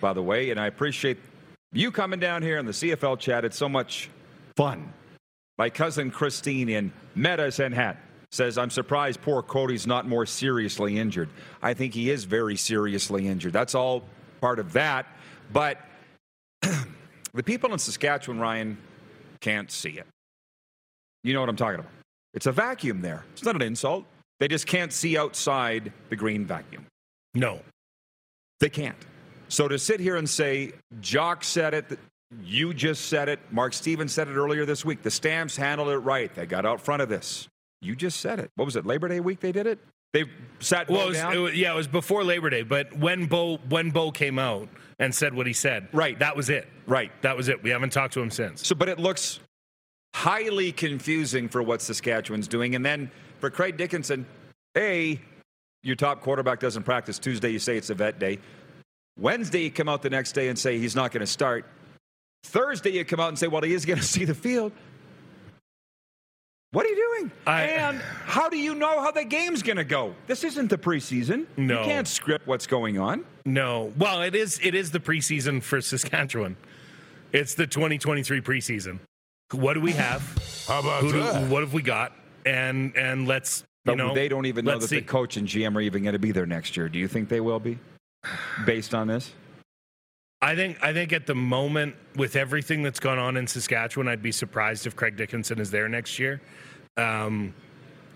[0.00, 1.18] by the way, and I appreciate
[1.72, 3.44] you coming down here in the CFL chat.
[3.44, 4.08] It's so much
[4.56, 4.92] fun.
[5.58, 7.98] My cousin Christine in Medicine Hat
[8.30, 11.28] says, I'm surprised poor Cody's not more seriously injured.
[11.62, 13.52] I think he is very seriously injured.
[13.52, 14.04] That's all
[14.40, 15.06] part of that.
[15.52, 15.78] But
[17.34, 18.78] the people in Saskatchewan, Ryan,
[19.40, 20.06] can't see it.
[21.22, 21.92] You know what I'm talking about.
[22.34, 23.24] It's a vacuum there.
[23.32, 24.04] It's not an insult.
[24.38, 26.86] They just can't see outside the green vacuum.
[27.34, 27.60] no,
[28.60, 28.96] They can't.
[29.48, 31.98] So to sit here and say, Jock said it,
[32.42, 35.98] you just said it, Mark Stevens said it earlier this week, the Stamps handled it
[35.98, 36.32] right.
[36.34, 37.48] They got out front of this.
[37.80, 38.50] You just said it.
[38.54, 39.80] What was it, Labor Day week they did it?
[40.12, 40.24] They
[40.58, 41.32] sat Well, Bo it was, down?
[41.32, 44.68] it was- yeah, it was before Labor Day, but when Bo when Bo came out
[44.98, 46.18] and said what he said, Right.
[46.18, 46.68] that was it.
[46.86, 47.10] right.
[47.22, 47.62] That was it.
[47.62, 48.66] We haven't talked to him since.
[48.66, 49.40] So, but it looks
[50.14, 52.74] highly confusing for what Saskatchewan's doing.
[52.74, 54.26] And then for Craig Dickenson,
[54.76, 55.20] A,
[55.82, 58.38] your top quarterback doesn't practice Tuesday, you say it's a vet day.
[59.18, 61.64] Wednesday, you come out the next day and say he's not going to start.
[62.44, 64.72] Thursday, you come out and say, well, he is going to see the field.
[66.72, 67.32] What are you doing?
[67.48, 70.14] I- and how do you know how the game's going to go?
[70.28, 71.46] This isn't the preseason.
[71.56, 71.80] No.
[71.80, 73.24] You can't script what's going on.
[73.44, 73.92] No.
[73.98, 76.56] Well, it is it is the preseason for Saskatchewan.
[77.32, 79.00] It's the 2023 preseason.
[79.52, 80.22] What do we have?
[80.68, 81.48] How about Who do, that?
[81.50, 82.12] what have we got?
[82.46, 85.00] And and let's But you know they don't even know that see.
[85.00, 86.88] the coach and GM are even going to be there next year.
[86.88, 87.78] Do you think they will be,
[88.64, 89.32] based on this?
[90.42, 94.22] I think I think at the moment with everything that's gone on in Saskatchewan, I'd
[94.22, 96.40] be surprised if Craig Dickenson is there next year.
[96.96, 97.54] Um,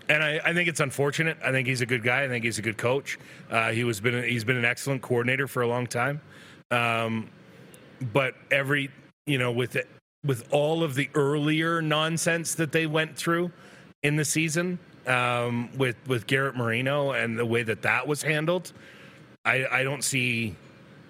[0.09, 1.37] and I, I think it's unfortunate.
[1.43, 2.23] I think he's a good guy.
[2.23, 3.19] I think he's a good coach.
[3.49, 6.19] Uh, he was been he's been an excellent coordinator for a long time.
[6.71, 7.29] Um,
[8.13, 8.89] but every
[9.27, 9.87] you know with it,
[10.23, 13.51] with all of the earlier nonsense that they went through
[14.01, 18.73] in the season um, with with Garrett Marino and the way that that was handled,
[19.45, 20.55] I, I don't see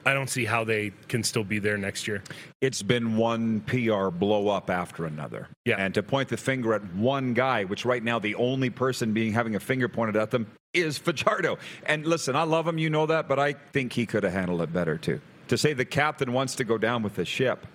[0.06, 2.22] I don't see how they can still be there next year.
[2.62, 5.48] It's been one PR blow up after another.
[5.66, 5.78] Yeah.
[5.80, 9.34] And to point the finger at one guy, which right now the only person being
[9.34, 11.58] having a finger pointed at them is Fajardo.
[11.88, 14.62] And listen, I love him, you know that, but I think he could have handled
[14.62, 15.20] it better too.
[15.48, 17.66] To say the captain wants to go down with the ship,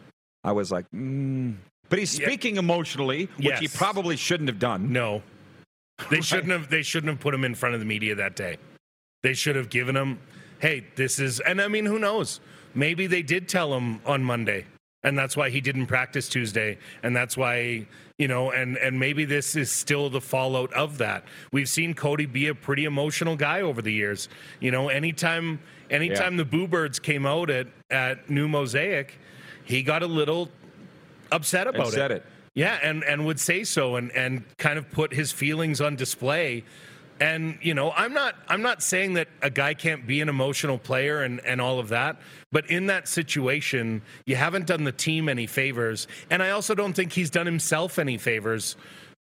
[0.44, 1.54] I was like, mm.
[1.88, 2.26] but he's Yeah.
[2.26, 4.92] speaking emotionally, which he probably shouldn't have done.
[4.92, 5.22] No,
[6.10, 6.68] they shouldn't have.
[6.70, 8.56] They shouldn't have put him in front of the media that day.
[9.22, 10.18] They should have given him,
[10.60, 12.40] "Hey, this is." And I mean, who knows?
[12.74, 14.64] Maybe they did tell him on Monday,
[15.02, 17.86] and that's why he didn't practice Tuesday, and that's why
[18.20, 21.24] you know, and and maybe this is still the fallout of that.
[21.52, 24.28] We've seen Cody be a pretty emotional guy over the years.
[24.60, 29.18] You know, anytime anytime the Boo Birds came out at at New Mosaic,
[29.64, 30.50] he got a little
[31.32, 32.26] upset about And said it.
[32.54, 36.62] yeah, and and would say so and and kind of put his feelings on display.
[37.20, 40.78] And you know, I'm not I'm not saying that a guy can't be an emotional
[40.78, 42.16] player and and all of that,
[42.50, 46.94] but in that situation, you haven't done the team any favors, and I also don't
[46.94, 48.76] think he's done himself any favors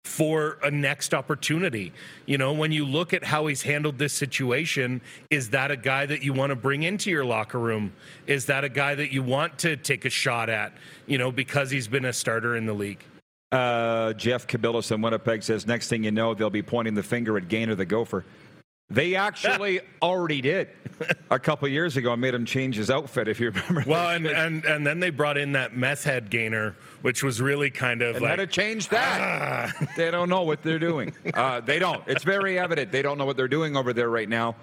[0.03, 1.93] for a next opportunity.
[2.25, 6.05] You know, when you look at how he's handled this situation, is that a guy
[6.05, 7.93] that you want to bring into your locker room?
[8.25, 10.73] Is that a guy that you want to take a shot at,
[11.05, 13.03] you know, because he's been a starter in the league?
[13.51, 17.37] Uh, Jeff Kabilas in Winnipeg says, next thing you know, they'll be pointing the finger
[17.37, 18.23] at Gainer the Gopher.
[18.91, 20.69] They actually already did
[21.29, 22.11] a couple years ago.
[22.11, 23.83] I made him change his outfit, if you remember.
[23.87, 27.69] Well, and, and and then they brought in that meth head gainer, which was really
[27.69, 29.73] kind of and like to change that.
[29.95, 31.13] they don't know what they're doing.
[31.33, 32.03] Uh, they don't.
[32.07, 34.55] It's very evident they don't know what they're doing over there right now,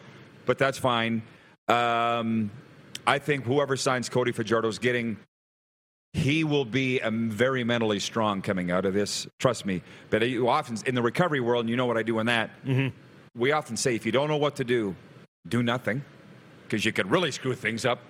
[0.44, 1.22] but that's fine.
[1.66, 2.50] Um,
[3.06, 5.16] I think whoever signs Cody Fajardo is getting.
[6.18, 9.26] He will be um, very mentally strong coming out of this.
[9.38, 9.82] Trust me.
[10.10, 12.50] But you often in the recovery world, and you know what I do in that.
[13.36, 14.96] We often say if you don't know what to do,
[15.46, 16.02] do nothing,
[16.64, 18.00] because you can really screw things up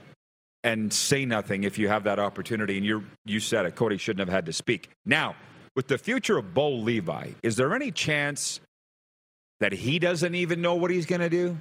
[0.64, 2.76] and say nothing if you have that opportunity.
[2.78, 3.76] And you you said it.
[3.76, 4.88] Cody shouldn't have had to speak.
[5.04, 5.36] Now,
[5.76, 8.60] with the future of Bo Levi, is there any chance
[9.60, 11.58] that he doesn't even know what he's going to do?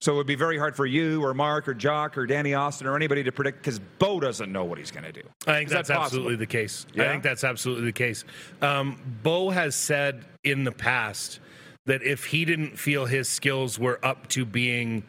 [0.00, 2.86] So it would be very hard for you or Mark or Jock or Danny Austin
[2.86, 5.22] or anybody to predict because Bo doesn't know what he's going to do.
[5.46, 6.04] I think Is that's possible?
[6.04, 6.86] absolutely the case.
[6.94, 8.24] I think that's absolutely the case.
[8.60, 11.40] Um, Bo has said in the past
[11.86, 15.04] that if he didn't feel his skills were up to being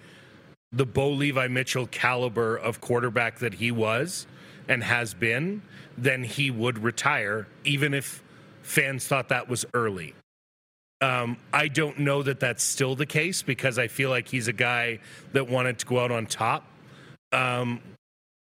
[0.71, 4.25] the Bo Levi Mitchell caliber of quarterback that he was
[4.69, 5.61] and has been,
[5.97, 8.23] then he would retire, even if
[8.61, 10.13] fans thought that was early.
[10.99, 14.53] Um, I don't know that that's still the case because I feel like he's a
[14.53, 14.99] guy
[15.33, 16.65] that wanted to go out on top.
[17.31, 17.81] Um,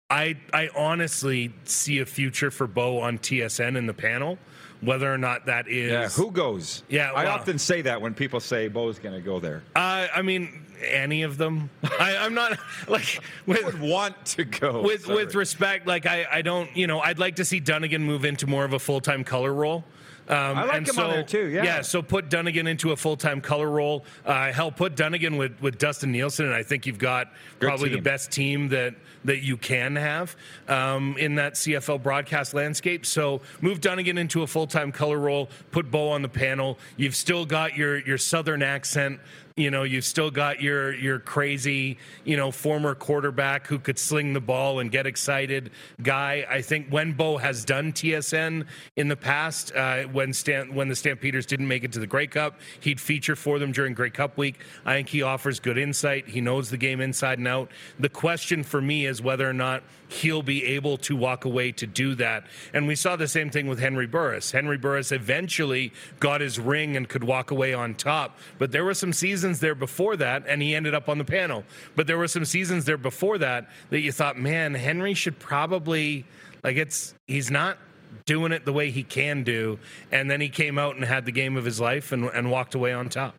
[0.10, 4.38] I I honestly see a future for Bo on TSN in the panel,
[4.82, 5.92] whether or not that is.
[5.92, 6.84] Yeah, who goes?
[6.90, 9.64] Yeah, I often say that when people say Bo's going to go there.
[9.76, 11.70] Uh, I mean, any of them.
[11.84, 12.58] I, I'm not
[12.88, 14.82] like would want to go.
[14.82, 15.26] with Sorry.
[15.26, 15.88] with respect.
[15.88, 18.74] Like I I don't you know I'd like to see Dunigan move into more of
[18.74, 19.84] a full time color role.
[20.28, 21.64] Um, I like and him so, on there too, yeah.
[21.64, 21.82] yeah.
[21.82, 24.06] So put Dunigan into a full time color role.
[24.26, 27.90] Uh, hell, put Dunigan with with Dustin Nielsen, and I think you've got Good probably
[27.90, 30.36] the best team that that you can have
[30.68, 33.06] um, in that CFL broadcast landscape.
[33.06, 35.50] So move Dunigan into a full time color role.
[35.72, 36.80] Put Bo on the panel.
[36.98, 39.20] You've still got your your southern accent.
[39.58, 44.34] You know, you've still got your your crazy, you know, former quarterback who could sling
[44.34, 45.72] the ball and get excited
[46.04, 46.46] guy.
[46.50, 48.66] I think when Bo has done TSN
[48.98, 52.28] in the past, uh, when Stan, when the Stampeders didn't make it to the Grey
[52.28, 54.60] Cup, he'd feature for them during Grey Cup week.
[54.86, 56.28] I think he offers good insight.
[56.28, 57.72] He knows the game inside and out.
[57.98, 61.88] The question for me is whether or not he'll be able to walk away to
[61.88, 62.46] do that.
[62.74, 64.52] And we saw the same thing with Henry Burris.
[64.52, 68.94] Henry Burris eventually got his ring and could walk away on top, but there were
[68.94, 71.64] some seasons there before that, and he ended up on the panel.
[71.96, 76.26] But there were some seasons there before that that you thought, man, Henry should probably
[76.64, 77.78] like it's he's not
[78.26, 79.80] doing it the way he can do.
[80.12, 82.76] And then he came out and had the game of his life and, and walked
[82.76, 83.36] away on top.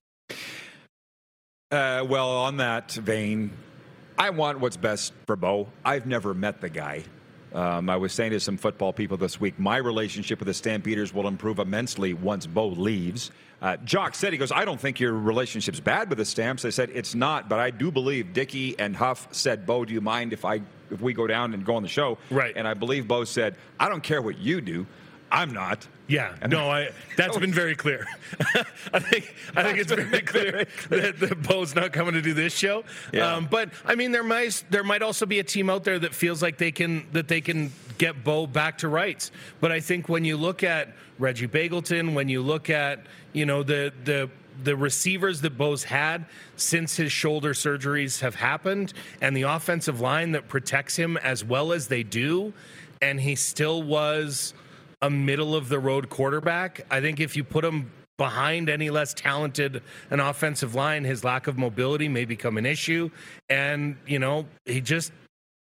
[1.71, 3.51] Uh, well, on that vein,
[4.19, 5.69] I want what's best for Bo.
[5.85, 7.05] I've never met the guy.
[7.53, 11.13] Um, I was saying to some football people this week, my relationship with the Stampeders
[11.13, 13.31] will improve immensely once Bo leaves.
[13.67, 16.65] Uh, Jock said, he goes, I don't think your relationship's bad with the Stamps.
[16.65, 20.01] I said, it's not, but I do believe Dickey and Huff said, Bo, do you
[20.01, 22.17] mind if I if we go down and go on the show?
[22.31, 22.57] Right.
[22.57, 24.87] And I believe Bo said, I don't care what you do.
[25.31, 25.87] I'm not.
[26.09, 26.91] Yeah, no, I.
[27.17, 28.07] That's been very clear.
[28.93, 32.57] I think I think it's very clear that, that Bo's not coming to do this
[32.57, 32.85] show.
[33.13, 33.35] Yeah.
[33.35, 36.15] Um, but I mean, there might there might also be a team out there that
[36.15, 39.33] feels like they can that they can get Bo back to rights.
[39.61, 43.01] But I think when you look at Reggie Begelton, when you look at
[43.33, 44.31] you know the the
[44.63, 46.25] the receivers that Bo's had
[46.57, 51.73] since his shoulder surgeries have happened, and the offensive line that protects him as well
[51.73, 52.55] as they do,
[53.03, 54.55] and he still was
[55.07, 56.85] a middle of the road quarterback.
[56.91, 61.47] I think if you put him behind any less talented an offensive line, his lack
[61.47, 63.11] of mobility may become an issue.
[63.49, 65.13] And, you know, he just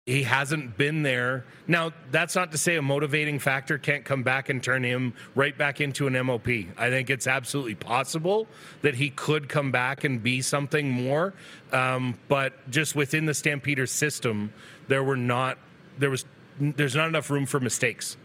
[0.06, 1.44] he hasn't been there.
[1.68, 5.58] Now, that's not to say a motivating factor can't come back and turn him right
[5.58, 6.48] back into an MOP.
[6.78, 8.48] I think it's absolutely possible
[8.84, 11.34] that he could come back and be something more.
[11.74, 14.54] Um, but just within the Stampeders system,
[14.88, 15.58] there were not
[15.98, 16.24] there was
[16.58, 18.16] there's not enough room for mistakes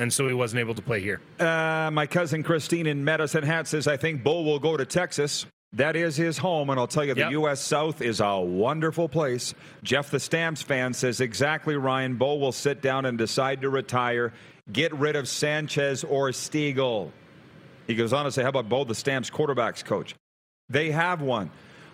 [0.00, 1.20] and so he wasn't able to play here.
[1.38, 5.46] Uh, my cousin Christine in Medicine Hat says, I think Bo will go to Texas.
[5.74, 7.30] That is his home, and I'll tell you, the Yep.
[7.32, 7.60] U.S.
[7.60, 9.54] South is a wonderful place.
[9.84, 12.16] Jeff the Stamps fan says, exactly, Ryan.
[12.16, 14.32] Bo will sit down and decide to retire,
[14.72, 17.12] get rid of Sanchez or Stiegel.
[17.86, 20.14] He goes on to say, How about Bo, the Stamps quarterbacks coach?
[20.68, 21.50] They have one.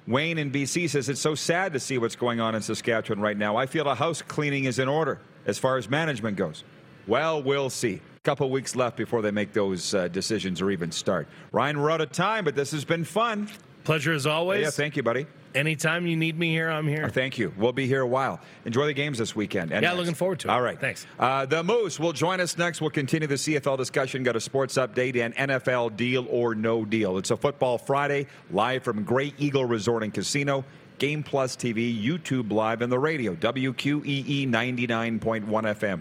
[0.06, 3.36] Wayne in BC says, It's so sad to see what's going on in Saskatchewan right
[3.36, 3.56] now.
[3.56, 6.64] I feel a house cleaning is in order as far as management goes.
[7.06, 7.94] Well, we'll see.
[8.16, 11.28] A Couple weeks left before they make those uh, decisions or even start.
[11.52, 13.48] Ryan, we're out of time, but this has been fun.
[13.84, 14.62] Pleasure as always.
[14.62, 15.26] Yeah, thank you, buddy.
[15.54, 17.08] Anytime you need me here, I'm here.
[17.08, 17.54] Thank you.
[17.56, 18.40] We'll be here a while.
[18.66, 19.70] Enjoy the games this weekend.
[19.72, 19.98] and Yeah, next.
[20.00, 20.50] looking forward to it.
[20.50, 20.78] All right.
[20.78, 21.06] Thanks.
[21.18, 22.80] Uh, the Moose will join us next.
[22.80, 27.16] We'll continue the CFL discussion, got a sports update, and NFL deal or no deal.
[27.16, 30.64] It's a Football Friday, live from Grey Eagle Resort and Casino.
[30.98, 36.00] Game Plus TV, YouTube Live, and the radio, WQEE 99.1 FM.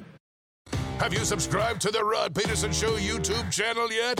[0.99, 4.17] Have you subscribed to the Rod Pedersen Show YouTube channel yet?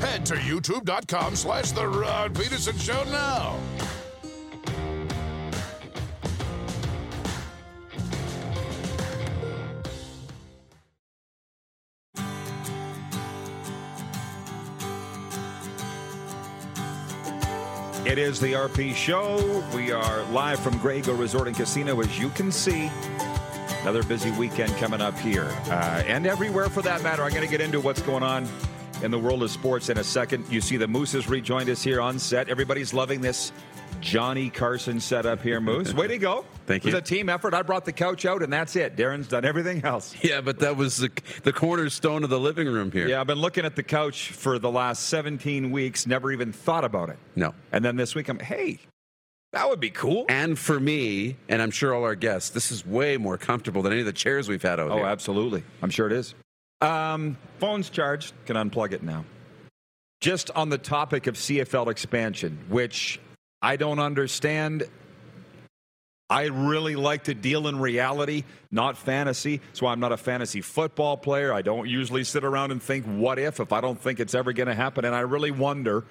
[0.00, 3.56] Head to youtube.com slash The Rod Pedersen Show now.
[18.04, 19.64] It is the RP Show.
[19.74, 22.90] We are live from Eagle Resort and Casino, as you can see.
[23.86, 27.22] Another busy weekend coming up here, uh, and everywhere for that matter.
[27.22, 28.48] I'm going to get into what's going on
[29.00, 30.44] in the world of sports in a second.
[30.50, 32.48] You see, the Moose has rejoined us here on set.
[32.48, 33.52] Everybody's loving this
[34.00, 35.94] Johnny Carson setup here, Moose.
[35.94, 36.44] Way to go!
[36.66, 36.90] Thank you.
[36.90, 37.54] it was a team effort.
[37.54, 38.96] I brought the couch out, and that's it.
[38.96, 40.16] Darren's done everything else.
[40.20, 41.12] Yeah, but that was the,
[41.44, 43.06] the cornerstone of the living room here.
[43.06, 46.08] Yeah, I've been looking at the couch for the last 17 weeks.
[46.08, 47.20] Never even thought about it.
[47.36, 47.54] No.
[47.70, 48.80] And then this week, I'm hey,
[49.56, 50.26] that would be cool.
[50.28, 53.92] And for me, and I'm sure all our guests, this is way more comfortable than
[53.92, 55.06] any of the chairs we've had out Oh, here.
[55.06, 55.64] absolutely.
[55.82, 56.34] I'm sure it is.
[56.82, 58.34] Um, phone's charged.
[58.44, 59.24] Can unplug it now.
[60.20, 63.18] Just on the topic of CFL expansion, which
[63.62, 64.84] I don't understand.
[66.28, 69.58] I really like to deal in reality, not fantasy.
[69.68, 71.52] That's why I'm not a fantasy football player.
[71.54, 74.52] I don't usually sit around and think, what if, if I don't think it's ever
[74.52, 75.06] going to happen.
[75.06, 76.04] And I really wonder.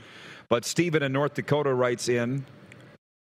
[0.50, 2.46] But Stephen in North Dakota writes in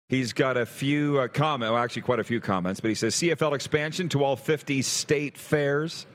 [0.09, 3.13] He's got a few uh, comments, well, actually quite a few comments, but he says
[3.15, 6.07] CFL expansion to all 50 state fairs.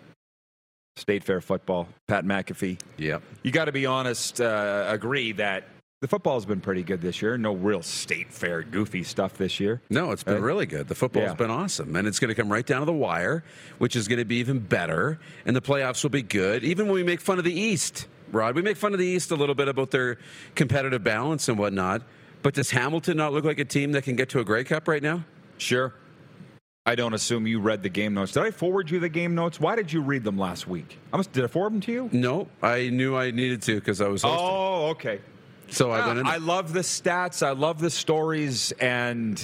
[0.96, 2.80] State fair football, Pat McAfee.
[2.98, 3.22] Yep.
[3.44, 5.64] You got to be honest, uh, agree that
[6.00, 7.38] the football's been pretty good this year.
[7.38, 9.80] No real state fair goofy stuff this year.
[9.90, 10.42] No, it's been Right?
[10.42, 10.86] really good.
[10.88, 11.34] The football's Yeah.
[11.34, 11.94] been awesome.
[11.96, 13.42] And it's going to come right down to the wire,
[13.78, 15.18] which is going to be even better.
[15.46, 16.62] And the playoffs will be good.
[16.64, 19.30] Even when we make fun of the East, Rod, we make fun of the East
[19.30, 20.18] a little bit about their
[20.56, 22.02] competitive balance and whatnot.
[22.44, 24.86] But does Hamilton not look like a team that can get to a Grey Cup
[24.86, 25.24] right now?
[25.56, 25.94] Sure.
[26.84, 28.32] I don't assume you read the game notes.
[28.32, 29.58] Did I forward you the game notes?
[29.58, 30.98] Why did you read them last week?
[31.10, 32.10] I must, did I forward them to you?
[32.12, 34.46] No, I knew I needed to because I was hosting.
[34.46, 35.20] Oh, okay.
[35.70, 36.26] so I went in.
[36.26, 37.42] I love the stats.
[37.42, 39.42] I love the stories, and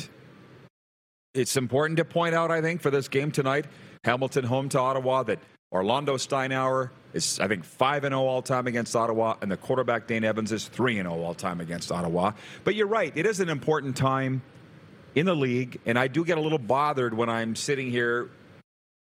[1.33, 2.51] it's important to point out.
[2.51, 3.65] I think for this game tonight,
[4.05, 5.39] Hamilton home to Ottawa, that
[5.73, 9.57] Orlando Steinauer is I think five and oh zero all time against Ottawa, and the
[9.57, 12.33] quarterback Dane Evans is three and oh zero all time against Ottawa.
[12.65, 14.43] But you're right; it is an important time
[15.15, 18.31] in the league, and I do get a little bothered when I'm sitting here.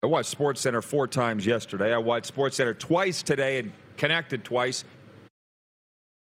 [0.04, 1.92] I watched Sports Center four times yesterday.
[1.92, 4.84] I watched Sports Center twice today and connected twice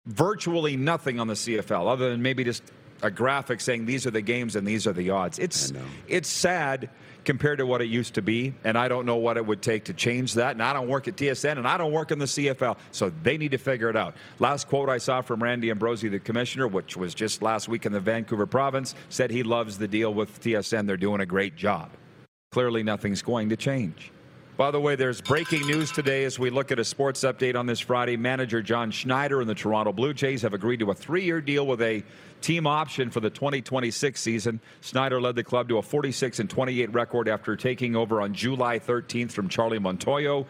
[0.06, 2.64] virtually nothing on the CFL other than maybe just
[3.02, 5.40] a graphic saying these are the games and these are the odds.
[5.40, 5.74] It's
[6.08, 6.90] it's sad.
[7.26, 8.54] Compared to what it used to be.
[8.64, 10.52] And I don't know what it would take to change that.
[10.52, 12.78] And I don't work at TSN and I don't work in the CFL.
[12.92, 14.16] So they need to figure it out.
[14.40, 17.92] Last quote I saw from Randy Ambrosie, the commissioner, which was just last week in
[17.92, 20.88] the Vancouver province, said he loves the deal with TSN.
[20.88, 21.90] They're doing a great job.
[22.52, 24.13] Clearly, nothing's going to change.
[24.56, 27.66] By the way, there's breaking news today as we look at a sports update on
[27.66, 28.18] this Friday.
[28.18, 31.66] Manager John Schneider and the Toronto Blue Jays have agreed to a three year deal
[31.66, 32.04] with a
[32.40, 34.60] team option for the 2026 season.
[34.82, 38.78] Schneider led the club to a 46 and 28 record after taking over on July
[38.78, 40.46] 13th from Charlie Montoyo.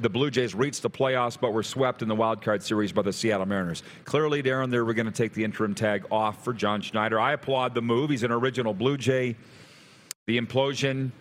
[0.00, 3.00] The Blue Jays reached the playoffs but were swept in the wild card series by
[3.00, 3.82] the Seattle Mariners.
[4.04, 7.18] Clearly, Darren, they were going to take the interim tag off for John Schneider.
[7.18, 8.10] I applaud the move.
[8.10, 9.36] He's an original Blue Jay.
[10.26, 11.12] The implosion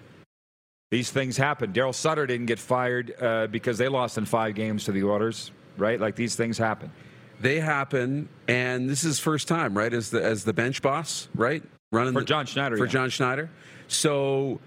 [0.92, 1.74] these things happen.
[1.74, 5.52] Daryl Sutter didn't get fired uh, because they lost in five games to the Oilers,
[5.78, 6.00] right?
[6.00, 6.92] Like these things happen.
[7.40, 9.92] They happen, and this is first time, right?
[9.92, 11.64] As the as the bench boss, right?
[11.92, 12.78] Running for the, John Schneider.
[12.78, 12.92] For yeah.
[12.92, 13.50] John Schneider.
[13.88, 14.60] So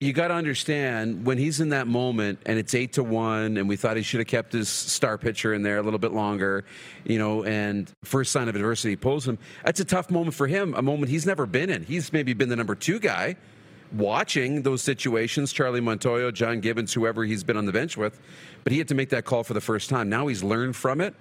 [0.00, 3.68] you got to understand when he's in that moment and it's eight to one, and
[3.68, 6.64] we thought he should have kept his star pitcher in there a little bit longer,
[7.04, 9.38] you know, and first sign of adversity pulls him.
[9.64, 11.84] That's a tough moment for him, a moment he's never been in.
[11.84, 13.36] He's maybe been the number two guy
[13.92, 18.20] watching those situations, Charlie Montoyo, John Gibbons, whoever he's been on the bench with,
[18.64, 20.08] but he had to make that call for the first time.
[20.08, 21.14] Now he's learned from it.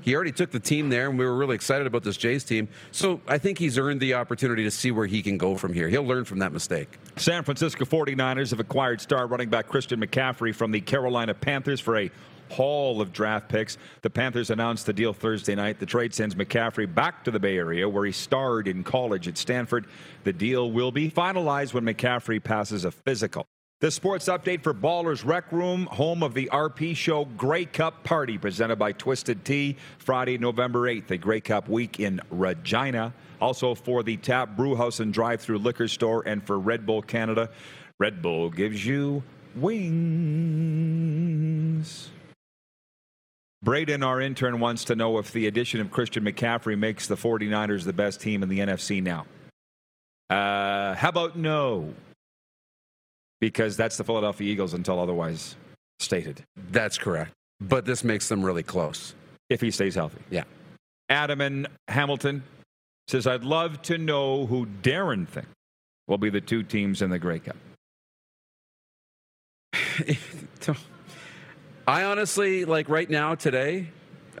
[0.00, 2.68] He already took the team there, and we were really excited about this Jays team.
[2.92, 5.88] So I think he's earned the opportunity to see where he can go from here.
[5.88, 6.98] He'll learn from that mistake.
[7.16, 11.96] San Francisco 49ers have acquired star running back Christian McCaffrey from the Carolina Panthers for
[11.96, 12.10] a
[12.50, 13.78] haul of draft picks.
[14.02, 15.78] The Panthers announced the deal Thursday night.
[15.78, 19.38] The trade sends McCaffrey back to the Bay Area, where he starred in college at
[19.38, 19.86] Stanford.
[20.24, 23.46] The deal will be finalized when McCaffrey passes a physical.
[23.80, 28.38] The sports update for Ballers Rec Room, home of the RP Show Grey Cup Party,
[28.38, 33.12] presented by Twisted Tea, Friday, November 8th, the Grey Cup week in Regina.
[33.40, 37.50] Also for the Tap Brewhouse and Drive Through Liquor Store and for Red Bull Canada.
[37.98, 39.22] Red Bull gives you
[39.54, 39.94] wings.
[43.64, 47.84] Braden, our intern, wants to know if the addition of Christian McCaffrey makes the 49ers
[47.84, 49.24] the best team in the NFC now.
[50.28, 51.94] Uh, how about no?
[53.40, 55.56] Because that's the Philadelphia Eagles until otherwise
[55.98, 56.44] stated.
[56.70, 57.32] That's correct.
[57.58, 59.14] But this makes them really close.
[59.48, 60.20] If he stays healthy.
[60.30, 60.44] Yeah.
[61.08, 62.42] Adam and Hamilton
[63.08, 65.48] says, I'd love to know who Darren thinks
[66.06, 67.56] will be the two teams in the Grey Cup.
[71.86, 73.88] I honestly, like right now, today,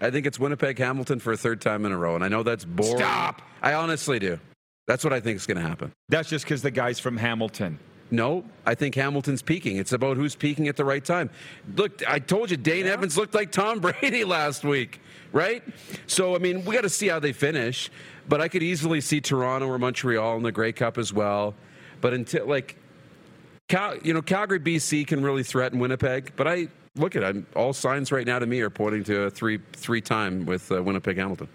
[0.00, 2.14] I think it's Winnipeg Hamilton for a third time in a row.
[2.14, 2.98] And I know that's boring.
[2.98, 3.42] Stop.
[3.62, 4.38] I honestly do.
[4.86, 5.92] That's what I think is going to happen.
[6.08, 7.78] That's just because the guy's from Hamilton.
[8.10, 9.78] No, I think Hamilton's peaking.
[9.78, 11.30] It's about who's peaking at the right time.
[11.76, 12.92] Look, I told you, Dane yeah.
[12.92, 15.00] Evans looked like Tom Brady last week,
[15.32, 15.62] right?
[16.06, 17.90] So, I mean, we got to see how they finish.
[18.28, 21.54] But I could easily see Toronto or Montreal in the Grey Cup as well.
[22.00, 22.76] But until, like,
[23.68, 26.32] Cal, you know, Calgary, BC can really threaten Winnipeg.
[26.36, 27.44] But I, look at it.
[27.54, 30.82] All signs right now to me are pointing to a three three time with uh,
[30.82, 31.48] Winnipeg Hamilton.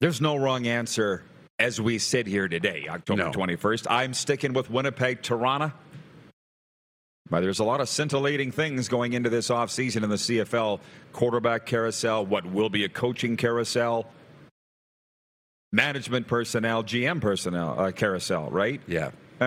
[0.00, 1.24] There's no wrong answer
[1.58, 3.32] as we sit here today, October no.
[3.32, 3.86] 21st.
[3.90, 5.72] I'm sticking with Winnipeg Toronto.
[7.30, 10.80] But there's a lot of scintillating things going into this offseason in the CFL
[11.12, 14.06] quarterback carousel, what will be a coaching carousel,
[15.70, 18.80] management personnel, GM personnel uh, carousel, right?
[18.86, 19.10] Yeah.
[19.40, 19.46] Uh,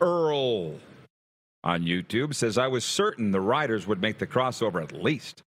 [0.00, 0.78] Earl
[1.62, 5.42] on YouTube says, I was certain the Riders would make the crossover at least.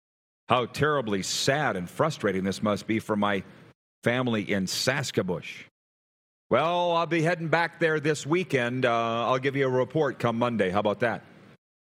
[0.49, 3.43] How terribly sad and frustrating this must be for my
[4.03, 5.63] family in Saskabush.
[6.49, 8.85] Well, I'll be heading back there this weekend.
[8.85, 8.91] Uh,
[9.27, 10.69] I'll give you a report come Monday.
[10.69, 11.23] How about that?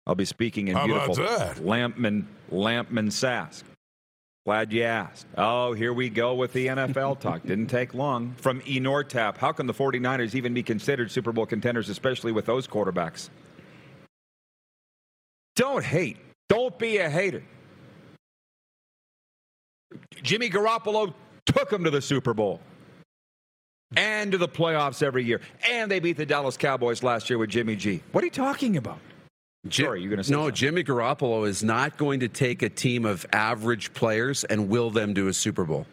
[0.05, 3.63] I'll be speaking in How beautiful Lampman, Lampman, Sask.
[4.45, 5.28] Glad you asked.
[5.38, 7.43] Oh, here we go with the NFL talk.
[7.43, 8.34] Didn't take long.
[8.38, 12.65] From Enortap, how can the 49ers even be considered Super Bowl contenders, especially with those
[12.65, 13.30] quarterbacks?
[15.58, 16.18] Don't hate.
[16.47, 17.43] Don't be a hater.
[20.22, 21.14] Jimmy Garoppolo
[21.45, 22.62] took them to the Super Bowl
[23.95, 25.41] and to the playoffs every year.
[25.68, 28.03] And they beat the Dallas Cowboys last year with Jimmy G.
[28.12, 28.99] What are you talking about?
[29.72, 30.43] Sorry, you're going to say no.
[30.43, 30.55] Something.
[30.55, 35.16] Jimmy Garoppolo is not going to take a team of average players and will them
[35.16, 35.88] to a Super Bowl.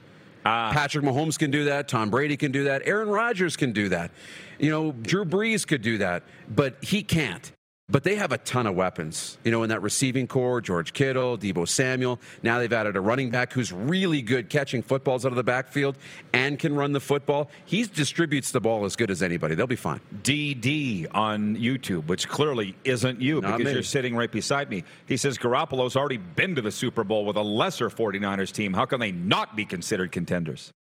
[0.45, 1.89] Uh, Patrick Mahomes can do that.
[1.89, 2.83] Tom Brady can do that.
[2.85, 4.11] Aaron Rodgers can do that.
[4.59, 6.23] You know, Drew Brees could do that,
[6.55, 7.51] but he can't.
[7.87, 11.37] But they have a ton of weapons, you know, in that receiving corps George Kittle,
[11.37, 12.19] Deebo Samuel.
[12.43, 15.99] Now they've added a running back who's really good catching footballs out of the backfield
[16.33, 17.51] and can run the football.
[17.67, 19.55] He distributes the ball as good as anybody.
[19.55, 20.01] They'll be fine.
[20.23, 23.75] DD on YouTube, which clearly isn't you Not because me.
[23.75, 24.85] you're sitting right beside me.
[25.05, 28.73] He says Garoppolo's already been to the Super Bowl with a lesser 49ers team.
[28.73, 30.73] How can they not be considered contenders?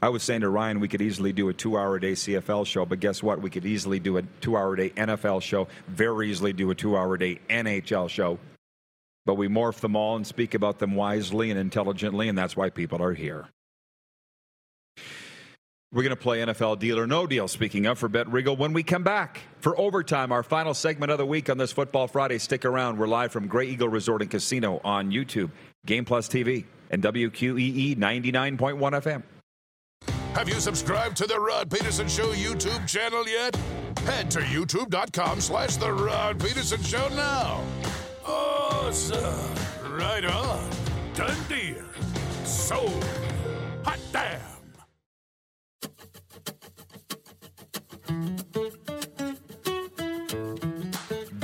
[0.00, 2.86] I was saying to Ryan, we could easily do a two-hour a day CFL show,
[2.86, 3.42] but guess what?
[3.42, 5.66] We could easily do a two-hour a day NFL show.
[5.88, 8.38] Very easily do a two-hour a day NHL show.
[9.26, 12.70] But we morph them all and speak about them wisely and intelligently, and that's why
[12.70, 13.48] people are here.
[15.90, 18.74] We're going to play NFL Deal or No Deal, speaking of, for Bet Regal when
[18.74, 19.40] we come back.
[19.60, 22.38] For overtime, our final segment of the week on this Football Friday.
[22.38, 22.98] Stick around.
[22.98, 25.50] We're live from Grey Eagle Resort and Casino on YouTube,
[25.86, 29.22] Game Plus TV, and WQEE 99.1 FM.
[30.38, 33.56] Have you subscribed to the Rod Pedersen Show YouTube channel yet?
[34.06, 37.60] Head to youtube.com slash The Rod Pedersen Show now.
[38.24, 39.52] Awesome.
[39.90, 40.70] Right on.
[41.14, 41.82] Done deal.
[42.44, 43.04] Sold.
[43.82, 44.40] Hot damn.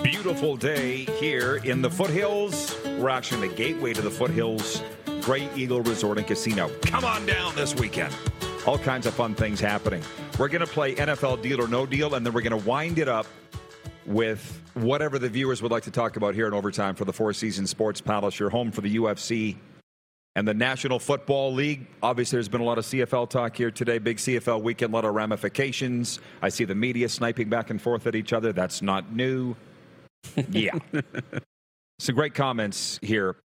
[0.04, 2.76] Beautiful day here in the foothills.
[2.84, 4.80] We're actually in the gateway to the foothills,
[5.22, 6.70] Grey Eagle Resort and Casino.
[6.82, 8.14] Come on down this weekend.
[8.66, 10.02] All kinds of fun things happening.
[10.38, 12.98] We're going to play NFL Deal or No Deal, and then we're going to wind
[12.98, 13.26] it up
[14.06, 17.34] with whatever the viewers would like to talk about here in overtime for the Four
[17.34, 19.56] Seasons Sports Palace, your home for the UFC
[20.34, 21.86] and the National Football League.
[22.02, 23.98] Obviously, there's been a lot of CFL talk here today.
[23.98, 26.20] Big CFL weekend, a lot of ramifications.
[26.42, 28.52] I see the media sniping back and forth at each other.
[28.52, 29.54] That's not new.
[30.50, 30.78] Yeah.
[31.98, 33.36] Some great comments here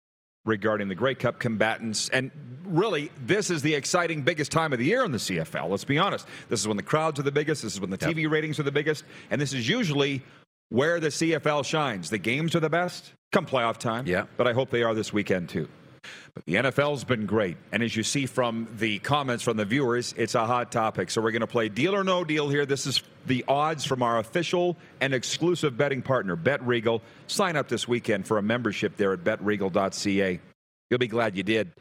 [0.45, 2.09] regarding the Grey Cup combatants.
[2.09, 2.31] And
[2.65, 5.69] really, this is the exciting, biggest time of the year in the CFL.
[5.69, 6.27] Let's be honest.
[6.49, 7.63] This is when the crowds are the biggest.
[7.63, 9.03] This is when the TV ratings are the biggest.
[9.31, 10.21] And this is usually
[10.69, 12.09] where the CFL shines.
[12.09, 14.07] The games are the best come playoff time.
[14.07, 14.25] Yeah.
[14.37, 15.67] But I hope they are this weekend, too.
[16.33, 17.57] But the NFL's been great.
[17.71, 21.11] And as you see from the comments from the viewers, it's a hot topic.
[21.11, 22.65] So we're going to play deal or no deal here.
[22.65, 27.01] This is the odds from our official and exclusive betting partner, Bet Regal.
[27.27, 30.39] Sign up this weekend for a membership there at betregal.ca.
[30.89, 31.71] You'll be glad you did.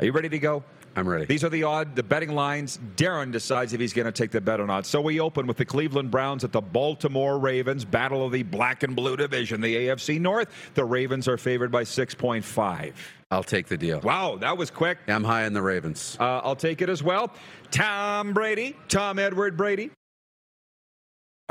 [0.00, 0.64] Are you ready to go?
[0.96, 1.26] I'm ready.
[1.26, 2.78] These are the odd, the betting lines.
[2.96, 4.86] Darren decides if he's going to take the bet or not.
[4.86, 8.82] So we open with the Cleveland Browns at the Baltimore Ravens, battle of the black
[8.82, 10.48] and blue division, the AFC North.
[10.72, 12.94] The Ravens are favored by 6.5.
[13.30, 14.00] I'll take the deal.
[14.00, 14.98] Wow, that was quick.
[15.06, 16.16] I'm high on the Ravens.
[16.18, 17.30] Uh, I'll take it as well.
[17.70, 19.90] Tom Brady, Tom Edward Brady,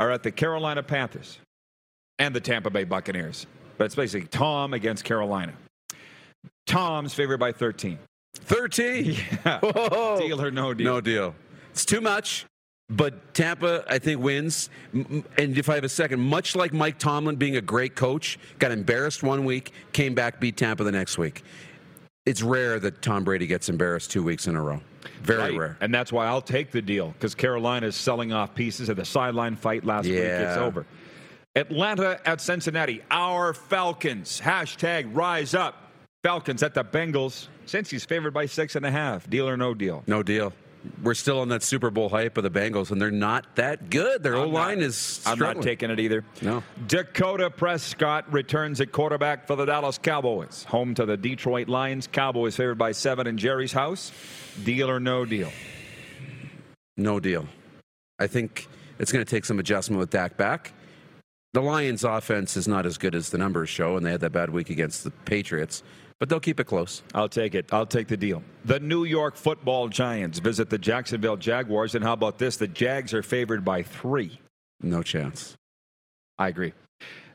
[0.00, 1.38] are at the Carolina Panthers
[2.18, 3.46] and the Tampa Bay Buccaneers.
[3.78, 5.52] But it's basically Tom against Carolina.
[6.66, 7.98] Tom's favored by 13.
[8.46, 9.16] 13?
[9.44, 9.60] Yeah.
[10.18, 10.84] Deal or no deal?
[10.94, 11.34] No deal.
[11.70, 12.46] It's too much.
[12.88, 14.70] But Tampa, I think, wins.
[14.92, 15.24] And
[15.58, 19.24] if I have a second, much like Mike Tomlin being a great coach, got embarrassed
[19.24, 21.42] one week, came back, beat Tampa the next week.
[22.26, 24.80] It's rare that Tom Brady gets embarrassed two weeks in a row.
[25.22, 25.58] Very Right.
[25.58, 25.76] rare.
[25.80, 29.04] And that's why I'll take the deal because Carolina is selling off pieces of the
[29.04, 30.14] sideline fight last week.
[30.18, 30.86] It's over.
[31.56, 33.02] Atlanta at Cincinnati.
[33.10, 34.40] Our Falcons.
[34.40, 35.85] Hashtag rise up.
[36.26, 37.46] Falcons at the Bengals.
[37.66, 39.30] Cincy's favored by six and a half.
[39.30, 40.02] Deal or no deal?
[40.08, 40.52] No deal.
[41.00, 44.24] We're still on that Super Bowl hype of the Bengals, and they're not that good.
[44.24, 45.22] Their O line is.
[45.24, 46.24] I'm not taking it either.
[46.42, 46.64] No.
[46.88, 50.64] Dakota Prescott returns at quarterback for the Dallas Cowboys.
[50.64, 52.08] Home to the Detroit Lions.
[52.08, 54.10] Cowboys favored by seven in Jerry's house.
[54.64, 55.52] Deal or no deal?
[56.96, 57.46] No deal.
[58.18, 58.66] I think
[58.98, 60.72] it's going to take some adjustment with Dak back.
[61.52, 64.32] The Lions' offense is not as good as the numbers show, and they had that
[64.32, 65.82] bad week against the Patriots,
[66.18, 67.02] but they'll keep it close.
[67.14, 67.72] I'll take it.
[67.72, 68.42] I'll take the deal.
[68.64, 71.94] The New York football Giants visit the Jacksonville Jaguars.
[71.94, 72.56] And how about this?
[72.56, 74.38] The Jags are favored by three.
[74.80, 75.56] No chance.
[76.38, 76.72] I agree.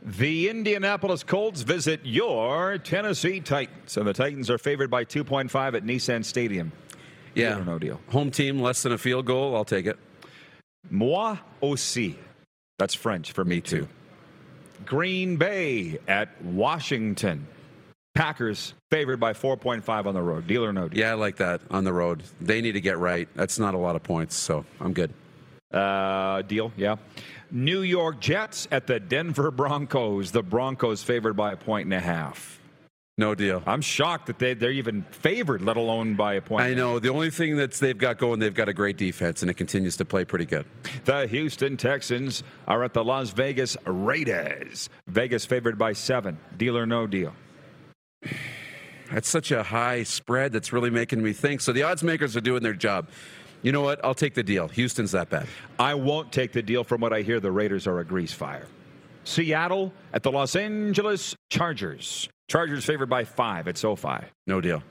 [0.03, 3.97] The Indianapolis Colts visit your Tennessee Titans.
[3.97, 6.71] And the Titans are favored by 2.5 at Nissan Stadium.
[7.35, 7.63] Yeah.
[7.63, 8.01] No deal?
[8.09, 9.55] Home team, less than a field goal.
[9.55, 9.97] I'll take it.
[10.89, 12.17] Moi aussi.
[12.79, 13.87] That's French for me, too.
[14.85, 17.47] Green Bay at Washington.
[18.13, 20.47] Packers favored by 4.5 on the road.
[20.47, 20.99] Deal or no deal?
[20.99, 22.23] Yeah, I like that on the road.
[22.41, 23.27] They need to get right.
[23.35, 25.13] That's not a lot of points, so I'm good.
[25.71, 26.97] Uh, deal, yeah.
[27.49, 30.31] New York Jets at the Denver Broncos.
[30.31, 32.59] The Broncos favored by a point and a half.
[33.17, 33.61] No deal.
[33.67, 36.63] I'm shocked that they, they're even favored, let alone by a point.
[36.63, 36.97] I know.
[36.97, 39.97] The only thing that's they've got going, they've got a great defense, and it continues
[39.97, 40.65] to play pretty good.
[41.05, 44.89] The Houston Texans are at the Las Vegas Raiders.
[45.07, 46.37] Vegas favored by seven.
[46.57, 47.33] Deal or no deal?
[49.11, 51.61] That's such a high spread that's really making me think.
[51.61, 53.09] So the odds makers are doing their job.
[53.61, 54.03] You know what?
[54.03, 54.67] I'll take the deal.
[54.69, 55.47] Houston's that bad.
[55.77, 57.39] I won't take the deal from what I hear.
[57.39, 58.67] The Raiders are a grease fire.
[59.23, 62.27] Seattle at the Los Angeles Chargers.
[62.47, 64.25] Chargers favored by five at SoFi.
[64.47, 64.81] No deal.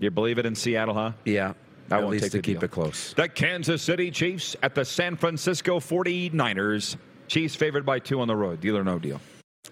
[0.00, 1.12] You believe it in Seattle, huh?
[1.24, 1.52] Yeah.
[1.90, 2.64] I At won't least take to the keep deal.
[2.64, 3.14] it close.
[3.14, 6.96] The Kansas City Chiefs at the San Francisco 49ers.
[7.28, 8.60] Chiefs favored by two on the road.
[8.60, 9.20] Deal or no deal?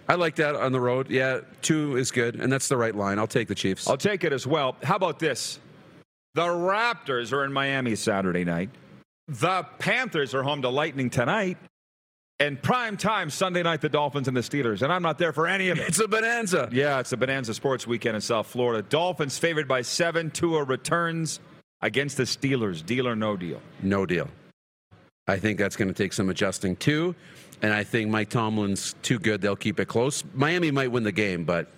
[0.08, 1.10] I like that on the road.
[1.10, 3.18] Yeah, two is good, and that's the right line.
[3.18, 3.88] I'll take the Chiefs.
[3.88, 4.76] I'll take it as well.
[4.82, 5.58] How about this?
[6.34, 8.70] The Raptors are in Miami Saturday night.
[9.28, 11.58] The Panthers are home to Lightning tonight.
[12.38, 14.82] And prime time Sunday night, the Dolphins and the Steelers.
[14.82, 15.88] And I'm not there for any of it.
[15.88, 16.68] It's a bonanza.
[16.70, 18.86] Yeah, it's a Bonanza Sports Weekend in South Florida.
[18.86, 20.30] Dolphins favored by seven.
[20.30, 21.40] Tua returns
[21.80, 22.84] against the Steelers.
[22.84, 23.62] Deal or no deal?
[23.82, 24.28] No deal.
[25.26, 27.14] I think that's going to take some adjusting too.
[27.62, 29.40] And I think Mike Tomlin's too good.
[29.40, 30.24] They'll keep it close.
[30.34, 31.68] Miami might win the game, but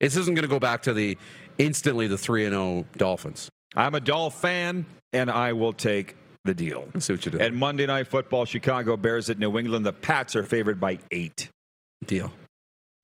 [0.00, 1.18] this isn't going to go back to the
[1.58, 3.48] instantly the 3 and 0 Dolphins.
[3.74, 6.88] I'm a Dolph fan, and I will take the deal.
[6.94, 7.38] Let's see what you do.
[7.38, 9.84] And Monday Night Football, Chicago Bears at New England.
[9.84, 11.48] The Pats are favored by eight.
[12.06, 12.32] Deal.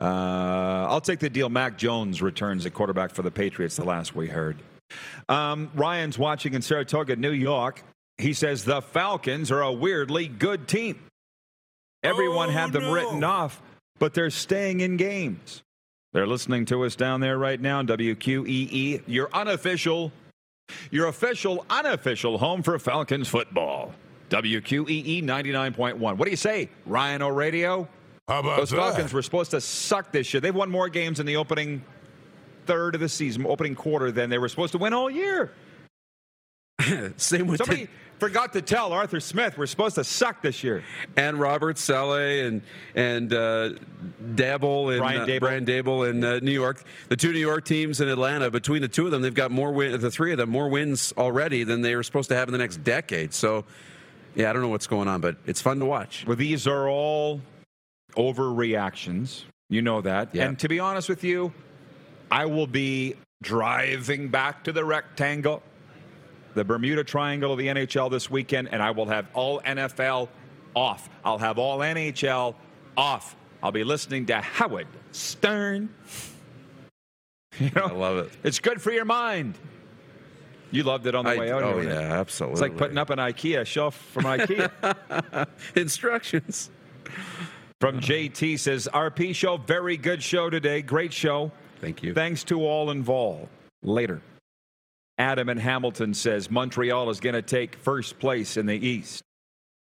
[0.00, 1.48] Uh, I'll take the deal.
[1.48, 4.56] Mac Jones returns at quarterback for the Patriots, the last we heard.
[5.28, 7.82] Um, Ryan's watching in Saratoga, New York.
[8.18, 11.00] He says the Falcons are a weirdly good team.
[12.04, 12.92] Everyone Oh, had them no.
[12.92, 13.60] written off,
[13.98, 15.62] but they're staying in games.
[16.12, 20.12] They're listening to us down there right now, WQEE, your unofficial,
[20.90, 23.92] your official, unofficial home for Falcons football.
[24.30, 25.98] WQEE 99.1.
[25.98, 27.88] What do you say, Ryan O'Radio?
[28.28, 28.76] How about Those that?
[28.76, 30.40] Falcons were supposed to suck this year.
[30.40, 31.84] They've won more games in the opening
[32.66, 35.52] third of the season, opening quarter, than they were supposed to win all year.
[37.16, 37.88] Same with Somebody
[38.18, 40.82] forgot to tell Arthur Smith we're supposed to suck this year.
[41.16, 42.62] and Robert Saleh and
[42.94, 43.70] and uh,
[44.34, 45.40] Daboll and Brian uh, Daboll.
[45.40, 46.82] Brian Daboll in uh, New York.
[47.08, 48.50] The two New York teams in Atlanta.
[48.50, 50.00] Between the two of them, they've got more win.
[50.00, 52.58] The three of them more wins already than they were supposed to have in the
[52.58, 53.32] next decade.
[53.34, 53.64] So,
[54.34, 56.24] yeah, I don't know what's going on, but it's fun to watch.
[56.26, 57.40] Well, these are all
[58.16, 59.42] overreactions.
[59.68, 60.34] You know that.
[60.34, 60.46] Yeah.
[60.46, 61.52] And to be honest with you,
[62.30, 65.62] I will be driving back to the rectangle,
[66.54, 70.28] the Bermuda Triangle of the NHL this weekend, and I will have all NFL
[70.74, 71.08] off.
[71.24, 72.54] I'll have all NHL
[72.96, 73.36] off.
[73.62, 75.88] I'll be listening to Howard Stern.
[77.60, 78.32] You know, I love it.
[78.42, 79.56] It's good for your mind.
[80.72, 81.62] You loved it on the I- way out.
[81.62, 81.88] oh here.
[81.88, 82.54] yeah, absolutely.
[82.54, 85.46] It's like putting up an IKEA shelf from IKEA.
[85.76, 86.70] instructions.
[87.80, 90.82] From JT says, RP show, very good show today.
[90.82, 91.52] Great show.
[91.80, 92.12] Thank you.
[92.12, 93.46] Thanks to all involved.
[93.84, 94.20] Later.
[95.18, 99.22] Adam in Hamilton says, Montreal is going to take first place in the East.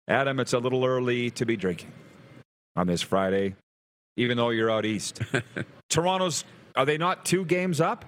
[0.06, 1.90] Adam, it's a little early to be drinking
[2.76, 3.54] on this Friday,
[4.16, 5.22] even though you're out east.
[5.88, 6.44] Toronto's,
[6.76, 8.04] are they not two games up?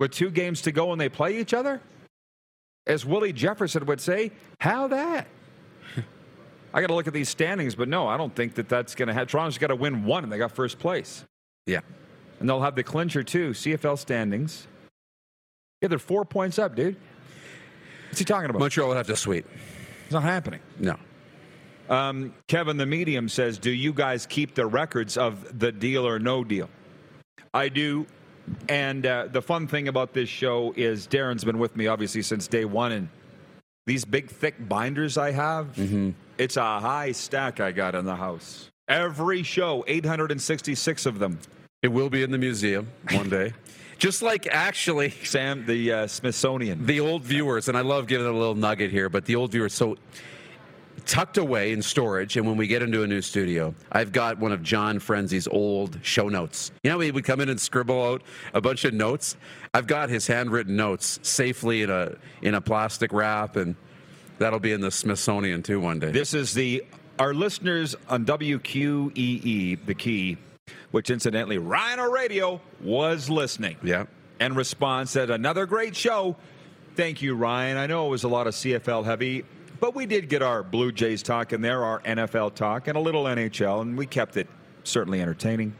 [0.00, 1.80] With two games to go and they play each other?
[2.86, 5.26] As Willie Jefferson would say, how that?
[6.74, 9.08] I got to look at these standings, but no, I don't think that that's going
[9.08, 9.28] to have.
[9.28, 11.24] Toronto's got to win one, and they got first place,
[11.66, 11.80] Yeah.
[12.40, 13.50] and they'll have the clincher too.
[13.50, 14.66] CFL standings.
[15.82, 16.96] Yeah, they're four points up, dude.
[18.08, 18.60] What's he talking about?
[18.60, 19.46] Montreal will have to sweep.
[20.04, 20.60] It's not happening.
[20.78, 20.96] No.
[21.88, 26.18] Um, Kevin the medium says, "Do you guys keep the records of the deal or
[26.18, 26.70] no deal?"
[27.52, 28.06] I do.
[28.68, 32.48] And uh, the fun thing about this show is Darren's been with me obviously since
[32.48, 33.08] day one, and
[33.86, 35.78] these big thick binders I have,
[36.38, 38.70] it's a high stack I got in the house.
[38.88, 41.38] Every show, 866 of them.
[41.82, 43.52] It will be in the museum one day.
[44.02, 46.86] Just like actually Sam, the uh, Smithsonian.
[46.86, 49.74] the old viewers, and I love giving a little nugget here, but the old viewers,
[49.74, 49.96] so
[51.06, 54.50] tucked away in storage, and when we get into a new studio, I've got one
[54.50, 56.72] of John Frenzy's old show notes.
[56.82, 58.22] You know, he would come in and scribble out
[58.54, 59.36] a bunch of notes.
[59.72, 63.76] I've got his handwritten notes safely in a in a plastic wrap, and
[64.38, 66.10] that'll be in the Smithsonian too one day.
[66.10, 66.84] This is the
[67.20, 70.38] our listeners on WQEE, the key,
[70.92, 73.76] which incidentally Ryan Radio was listening.
[73.82, 74.04] yeah.
[74.38, 76.36] And response said, another great show.
[76.96, 77.76] Thank you, Ryan.
[77.76, 79.44] I know it was a lot of CFL heavy,
[79.78, 83.00] but we did get our Blue Jays talk in there, our NFL talk, and a
[83.00, 84.48] little NHL, and we kept it
[84.84, 85.74] certainly entertaining.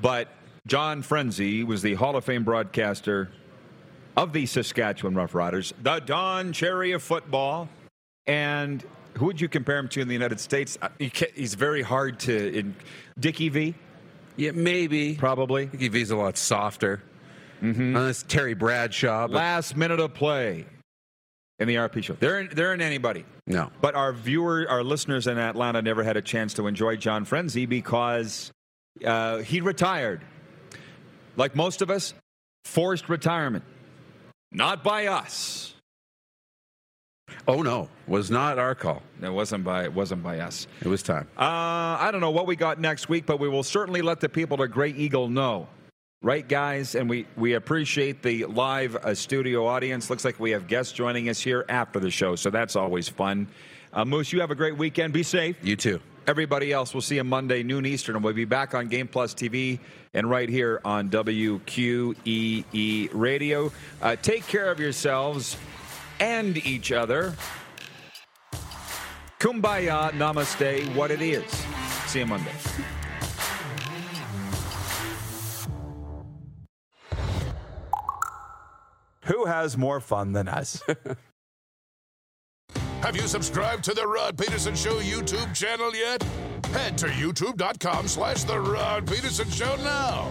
[0.00, 0.28] But
[0.66, 3.30] John Frenzy was the Hall of Fame broadcaster
[4.16, 7.68] of the Saskatchewan Roughriders, the Don Cherry of football.
[8.26, 8.84] And
[9.18, 10.78] who would you compare him to in the United States?
[10.80, 12.56] Uh, He's very hard to.
[12.56, 12.76] In,
[13.18, 13.74] Dickie V,
[14.40, 15.14] Yeah, maybe.
[15.14, 15.66] probably.
[15.66, 17.02] Dickie V's a lot softer.
[17.62, 17.94] Mm-hmm.
[17.94, 20.64] Unless Terry Bradshaw, but Last minute of play
[21.58, 22.14] in the RP show.
[22.14, 23.26] There, there ain't anybody.
[23.46, 23.70] no.
[23.82, 27.66] But our viewer, our listeners in Atlanta never had a chance to enjoy John Frenzy
[27.66, 28.50] because
[29.04, 30.22] uh, he retired.
[31.36, 32.14] Like most of us,
[32.64, 33.64] forced retirement.
[34.52, 35.59] Not by us.
[37.48, 39.02] Oh no, was not our call.
[39.22, 40.66] It wasn't by it wasn't by us.
[40.82, 41.26] It was time.
[41.38, 44.28] Uh, I don't know what we got next week, but we will certainly let the
[44.28, 45.68] people at Grey Eagle know.
[46.22, 46.96] Right, guys?
[46.96, 50.10] And we, we appreciate the live uh, studio audience.
[50.10, 53.48] Looks like we have guests joining us here after the show, so that's always fun.
[53.94, 55.14] Uh, Moose, you have a great weekend.
[55.14, 55.56] Be safe.
[55.62, 55.98] You too.
[56.26, 56.92] everybody else.
[56.92, 59.78] We'll see you Monday, noon Eastern, and we'll be back on Game Plus TV
[60.12, 63.72] and right here on WQEE Radio.
[64.02, 65.56] Uh, take care of yourselves
[66.20, 67.34] and each other.
[69.40, 71.50] Kumbaya, namaste, what it is.
[72.06, 72.52] See you Monday.
[79.24, 80.82] Who has more fun than us?
[83.00, 86.22] Have you subscribed to the Rod Pedersen Show YouTube channel yet?
[86.72, 90.30] Head to youtube.com slash the Rod Pedersen Show now.